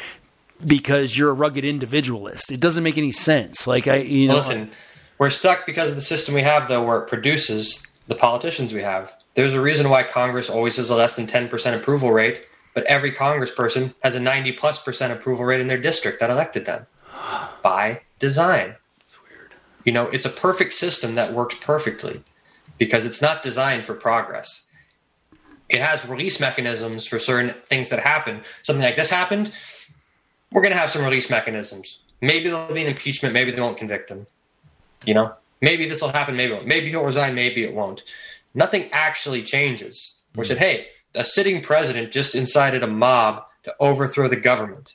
[0.67, 2.53] because you're a rugged individualist.
[2.53, 3.67] It doesn't make any sense.
[3.67, 4.71] Like I, you know, Listen,
[5.19, 8.83] we're stuck because of the system we have, though, where it produces the politicians we
[8.83, 9.15] have.
[9.35, 13.13] There's a reason why Congress always has a less than 10% approval rate, but every
[13.13, 16.87] congressperson has a 90 plus percent approval rate in their district that elected them
[17.63, 18.77] by design.
[19.07, 19.53] It's weird.
[19.85, 22.23] You know, it's a perfect system that works perfectly
[22.79, 24.67] because it's not designed for progress.
[25.69, 28.41] It has release mechanisms for certain things that happen.
[28.63, 29.53] Something like this happened
[30.53, 32.01] we're going to have some release mechanisms.
[32.20, 33.32] Maybe there'll be an impeachment.
[33.34, 34.26] Maybe they won't convict him.
[35.05, 36.36] You know, maybe this will happen.
[36.36, 37.34] Maybe maybe he'll resign.
[37.34, 38.03] Maybe it won't.
[38.55, 40.16] Nothing actually changes.
[40.36, 44.94] We said, hey, a sitting president just incited a mob to overthrow the government.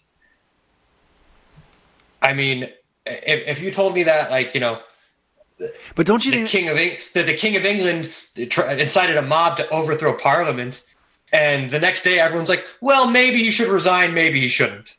[2.22, 2.64] I mean,
[3.06, 4.80] if, if you told me that, like you know,
[5.96, 9.22] but don't you the think king of Eng- that the king of England incited a
[9.22, 10.84] mob to overthrow Parliament,
[11.32, 14.14] and the next day everyone's like, well, maybe he should resign.
[14.14, 14.96] Maybe he shouldn't.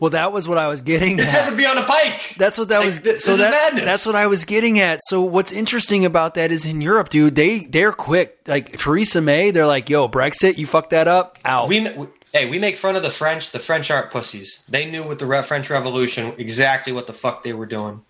[0.00, 1.32] Well, that was what I was getting His at.
[1.32, 2.34] head would be on a pike.
[2.38, 3.00] That's what that Like, was.
[3.00, 3.84] this- so this is that, madness.
[3.84, 5.00] that's what I was getting at.
[5.04, 8.38] So what's interesting about that is in Europe, dude, they they're quick.
[8.46, 12.48] Like Theresa May, they're like, "Yo, Brexit, you fucked that up, out." we, we hey,
[12.50, 13.50] we make fun of the French.
[13.50, 14.64] The French aren't pussies.
[14.68, 18.02] They knew with the Re- French Revolution exactly what the fuck they were doing.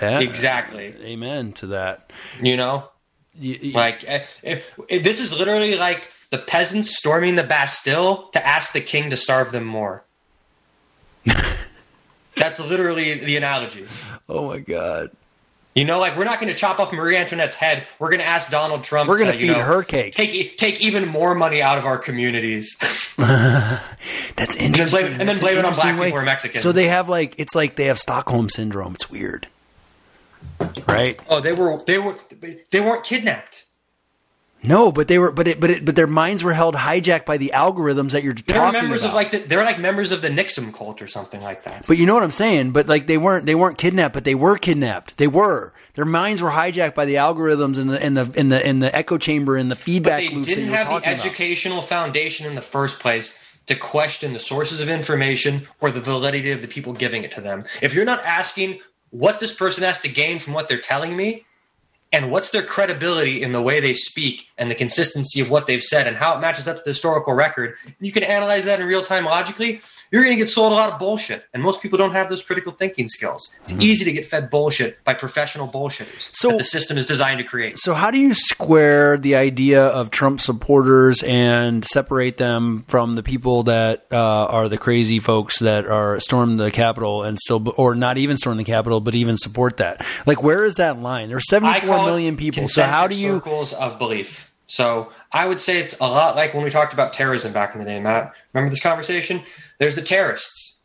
[0.00, 0.20] Yeah.
[0.20, 0.94] Exactly.
[1.02, 2.12] Amen to that.
[2.40, 2.88] You know,
[3.38, 8.46] You- you- like eh, eh, this is literally like the peasants storming the Bastille to
[8.46, 10.04] ask the king to starve them more.
[12.36, 13.86] That's literally the analogy.
[14.28, 15.10] oh my god,
[15.74, 17.84] You know, like we're not going to chop off Marie Antoinette's head.
[17.98, 19.08] We're going to ask Donald Trump.
[19.08, 20.14] We're gonna to, you feed know, her cake.
[20.14, 22.76] Take take even more money out of our communities.
[23.16, 25.00] that's interesting.
[25.00, 26.06] blame- and then blame it on black way.
[26.06, 26.62] people or Mexicans.
[26.62, 28.94] So they have like it's like they have Stockholm syndrome.
[28.94, 29.48] It's weird,
[30.86, 31.18] right?
[31.28, 32.14] oh, they were they were
[32.70, 33.64] they weren't kidnapped.
[34.62, 37.36] No, but they were, but it, but it, but their minds were held hijacked by
[37.36, 39.10] the algorithms that you're They're talking members about.
[39.10, 41.86] of like the, they're like members of the Nixon cult or something like that.
[41.86, 42.72] But you know what I'm saying?
[42.72, 45.16] But like they weren't they weren't kidnapped, but they were kidnapped.
[45.16, 45.72] They were.
[45.94, 48.94] Their minds were hijacked by the algorithms and the in the in the in the
[48.94, 51.24] echo chamber and the But feedback they loops that didn't have the talking about.
[51.26, 56.50] educational foundation in the first place to question the sources of information or the validity
[56.50, 57.64] of the people giving it to them.
[57.82, 58.80] If you're not asking
[59.10, 61.44] what this person has to gain from what they're telling me,
[62.12, 65.82] and what's their credibility in the way they speak and the consistency of what they've
[65.82, 68.86] said and how it matches up to the historical record, you can analyze that in
[68.86, 69.80] real time logically.
[70.10, 71.44] You're going to get sold a lot of bullshit.
[71.52, 73.54] And most people don't have those critical thinking skills.
[73.62, 77.38] It's easy to get fed bullshit by professional bullshitters So- that the system is designed
[77.38, 77.78] to create.
[77.78, 83.22] So, how do you square the idea of Trump supporters and separate them from the
[83.22, 87.94] people that uh, are the crazy folks that are storm the Capitol and still, or
[87.94, 90.04] not even storm the Capitol, but even support that?
[90.26, 91.28] Like, where is that line?
[91.28, 92.68] There's I 74 call it million people.
[92.68, 93.34] So, how do you?
[93.34, 94.48] circles of belief?
[94.70, 97.78] So I would say it's a lot like when we talked about terrorism back in
[97.78, 98.34] the day, Matt.
[98.52, 99.40] Remember this conversation?
[99.78, 100.82] There's the terrorists.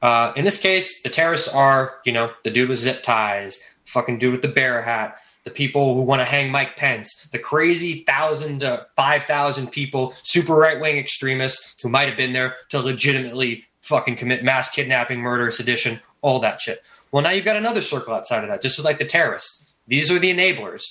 [0.00, 4.18] Uh, in this case, the terrorists are, you know, the dude with zip ties, fucking
[4.18, 8.04] dude with the bear hat, the people who want to hang Mike Pence, the crazy
[8.04, 12.80] thousand to five thousand people, super right wing extremists who might have been there to
[12.80, 16.82] legitimately fucking commit mass kidnapping, murder, sedition, all that shit.
[17.10, 19.72] Well, now you've got another circle outside of that, just like the terrorists.
[19.86, 20.84] These are the enablers.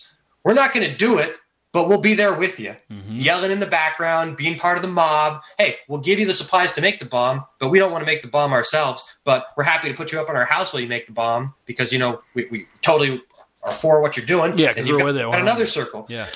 [0.43, 1.35] We're not going to do it,
[1.73, 3.19] but we'll be there with you, mm-hmm.
[3.19, 5.41] yelling in the background, being part of the mob.
[5.57, 8.05] Hey, we'll give you the supplies to make the bomb, but we don't want to
[8.05, 9.17] make the bomb ourselves.
[9.23, 11.53] But we're happy to put you up in our house while you make the bomb
[11.65, 13.21] because you know we, we totally
[13.63, 14.57] are for what you're doing.
[14.57, 15.41] Yeah, 'cause And you've we're got- with it, got 100%.
[15.41, 16.05] another circle.
[16.09, 16.27] Yeah.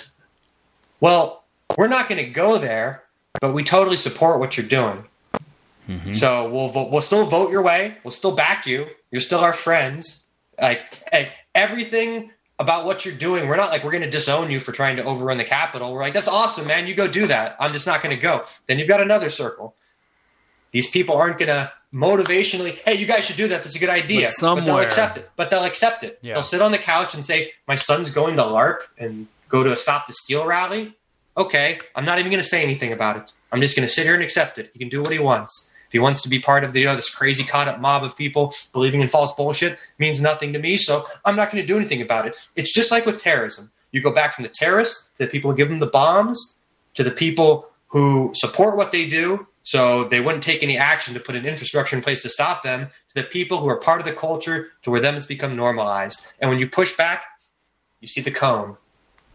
[0.99, 1.43] Well,
[1.77, 3.03] we're not going to go there,
[3.39, 5.05] but we totally support what you're doing.
[5.89, 6.11] Mm-hmm.
[6.13, 7.97] So we'll we'll still vote your way.
[8.03, 8.87] We'll still back you.
[9.09, 10.25] You're still our friends.
[10.61, 12.31] Like hey, everything
[12.61, 15.03] about what you're doing, we're not like we're going to disown you for trying to
[15.03, 15.91] overrun the Capitol.
[15.93, 16.87] We're like that's awesome, man.
[16.87, 17.55] You go do that.
[17.59, 18.45] I'm just not going to go.
[18.67, 19.75] Then you've got another circle.
[20.71, 22.77] These people aren't going to motivationally.
[22.85, 23.63] Hey, you guys should do that.
[23.63, 24.27] That's a good idea.
[24.27, 25.29] But somewhere- they'll accept it.
[25.35, 26.19] But they'll accept it.
[26.21, 26.35] Yeah.
[26.35, 29.73] They'll sit on the couch and say, "My son's going to LARP and go to
[29.73, 30.93] a Stop the Steal rally."
[31.37, 33.31] Okay, I'm not even going to say anything about it.
[33.51, 34.69] I'm just going to sit here and accept it.
[34.73, 35.70] He can do what he wants.
[35.91, 38.05] If he wants to be part of the, you know, this crazy caught up mob
[38.05, 40.77] of people believing in false bullshit, means nothing to me.
[40.77, 42.37] So I'm not going to do anything about it.
[42.55, 43.71] It's just like with terrorism.
[43.91, 46.59] You go back from the terrorists to the people who give them the bombs
[46.93, 51.19] to the people who support what they do, so they wouldn't take any action to
[51.19, 54.07] put an infrastructure in place to stop them, to the people who are part of
[54.07, 56.25] the culture, to where them it's become normalized.
[56.39, 57.25] And when you push back,
[57.99, 58.77] you see the cone,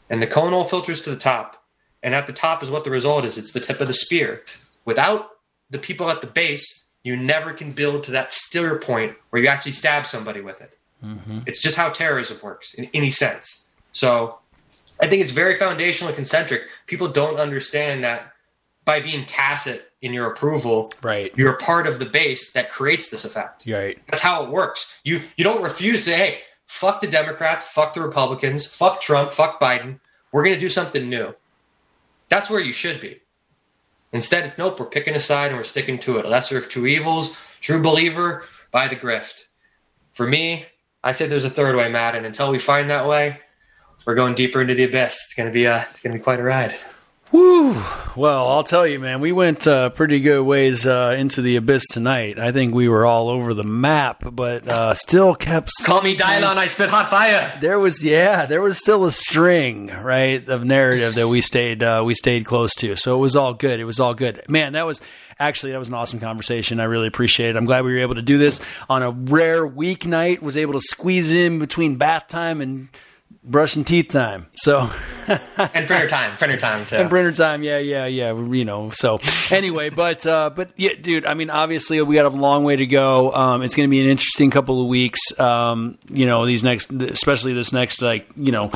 [0.08, 1.62] and the cone all filters to the top.
[2.02, 3.36] And at the top is what the result is.
[3.38, 4.42] It's the tip of the spear.
[4.84, 5.35] Without
[5.70, 9.48] the people at the base, you never can build to that steer point where you
[9.48, 10.78] actually stab somebody with it.
[11.04, 11.40] Mm-hmm.
[11.46, 13.68] It's just how terrorism works in any sense.
[13.92, 14.38] So
[15.00, 16.62] I think it's very foundational and concentric.
[16.86, 18.32] People don't understand that
[18.84, 21.32] by being tacit in your approval, Right.
[21.36, 23.64] you're part of the base that creates this effect.
[23.66, 23.98] Right.
[24.08, 24.94] That's how it works.
[25.04, 29.60] You you don't refuse to hey, fuck the Democrats, fuck the Republicans, fuck Trump, fuck
[29.60, 29.98] Biden.
[30.32, 31.34] We're gonna do something new.
[32.28, 33.20] That's where you should be.
[34.16, 36.24] Instead, it's nope, we're picking a side and we're sticking to it.
[36.24, 39.42] Lesser of two evils, true believer, by the grift.
[40.14, 40.64] For me,
[41.04, 43.42] I say there's a third way, Matt, and until we find that way,
[44.06, 45.20] we're going deeper into the abyss.
[45.26, 46.74] It's gonna be a it's gonna be quite a ride.
[47.32, 47.82] Woo!
[48.14, 51.84] Well, I'll tell you, man, we went uh, pretty good ways uh, into the abyss
[51.92, 52.38] tonight.
[52.38, 55.70] I think we were all over the map, but uh, still kept.
[55.84, 57.52] Call me Dylon, I spit hot fire.
[57.60, 62.02] There was, yeah, there was still a string, right, of narrative that we stayed, uh,
[62.06, 62.96] we stayed close to.
[62.96, 63.80] So it was all good.
[63.80, 64.72] It was all good, man.
[64.72, 65.00] That was
[65.38, 66.80] actually that was an awesome conversation.
[66.80, 67.56] I really appreciate it.
[67.56, 70.40] I'm glad we were able to do this on a rare weeknight.
[70.40, 72.88] Was able to squeeze in between bath time and
[73.46, 74.46] brushing teeth time.
[74.56, 74.90] So.
[75.58, 76.96] And printer time, printer time too.
[76.96, 78.32] And printer time, yeah, yeah, yeah.
[78.32, 79.18] You know, so
[79.50, 81.26] anyway, but uh, but yeah, dude.
[81.26, 83.32] I mean, obviously, we got a long way to go.
[83.32, 85.38] Um, it's going to be an interesting couple of weeks.
[85.40, 88.70] Um, you know, these next, especially this next, like you know,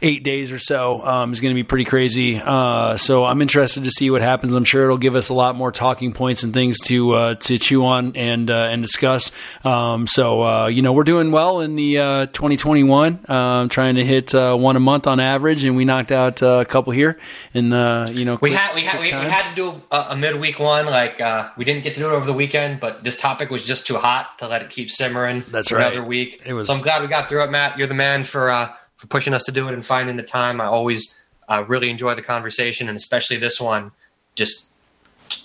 [0.00, 2.36] eight days or so um, is going to be pretty crazy.
[2.36, 4.54] Uh, so I'm interested to see what happens.
[4.54, 7.58] I'm sure it'll give us a lot more talking points and things to uh, to
[7.58, 9.32] chew on and uh, and discuss.
[9.64, 13.28] Um, so uh, you know, we're doing well in the uh, 2021.
[13.28, 16.58] Um, trying to hit uh, one a month on average, and we knocked out uh,
[16.60, 17.18] a couple here.
[17.54, 20.16] And the you know, We had we had we, we had to do a, a
[20.16, 20.86] midweek one.
[20.86, 23.64] Like uh, we didn't get to do it over the weekend, but this topic was
[23.66, 25.44] just too hot to let it keep simmering.
[25.50, 25.84] That's right.
[25.92, 26.42] Another week.
[26.46, 27.78] It was- So I'm glad we got through it, Matt.
[27.78, 30.60] You're the man for uh, for pushing us to do it and finding the time.
[30.60, 33.92] I always uh, really enjoy the conversation, and especially this one.
[34.34, 34.68] Just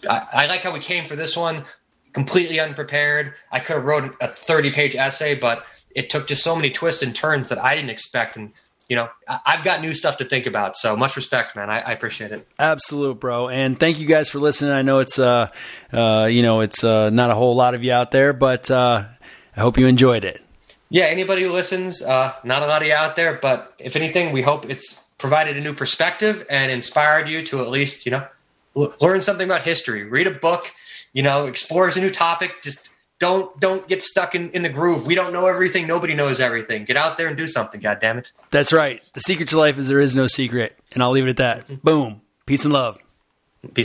[0.10, 1.64] I, I like how we came for this one
[2.14, 3.34] completely unprepared.
[3.52, 5.66] I could have wrote a 30 page essay, but
[5.96, 8.38] it took just so many twists and turns that I didn't expect.
[8.38, 8.52] And
[8.88, 10.78] you know, I, I've got new stuff to think about.
[10.78, 11.72] So much respect, man.
[11.72, 12.48] I, I appreciate it.
[12.60, 13.50] Absolute, bro.
[13.50, 14.72] And thank you guys for listening.
[14.74, 15.48] I know it's uh,
[15.92, 19.06] uh, you know, it's uh, not a whole lot of you out there, but uh,
[19.58, 20.42] I hope you enjoyed it.
[20.90, 24.32] yeah, anybody who listens, uh, not a lot of you out there, but if anything,
[24.32, 28.28] we hope it's provided a new perspective and inspired you to at least, you know,
[28.76, 30.72] l- learn something about history, read a book,
[31.14, 32.62] you know, explores a new topic.
[32.62, 32.90] Just
[33.20, 35.06] don't don't get stuck in, in the groove.
[35.08, 35.88] We don't know everything.
[35.88, 36.86] Nobody knows everything.
[36.86, 37.80] Get out there and do something.
[37.80, 38.32] God damn it.
[38.52, 39.02] That's right.
[39.14, 41.62] The secret to life is there is no secret, and I'll leave it at that.
[41.62, 41.76] Mm-hmm.
[41.84, 42.22] Boom.
[42.46, 43.00] Peace and love.
[43.74, 43.84] Peace.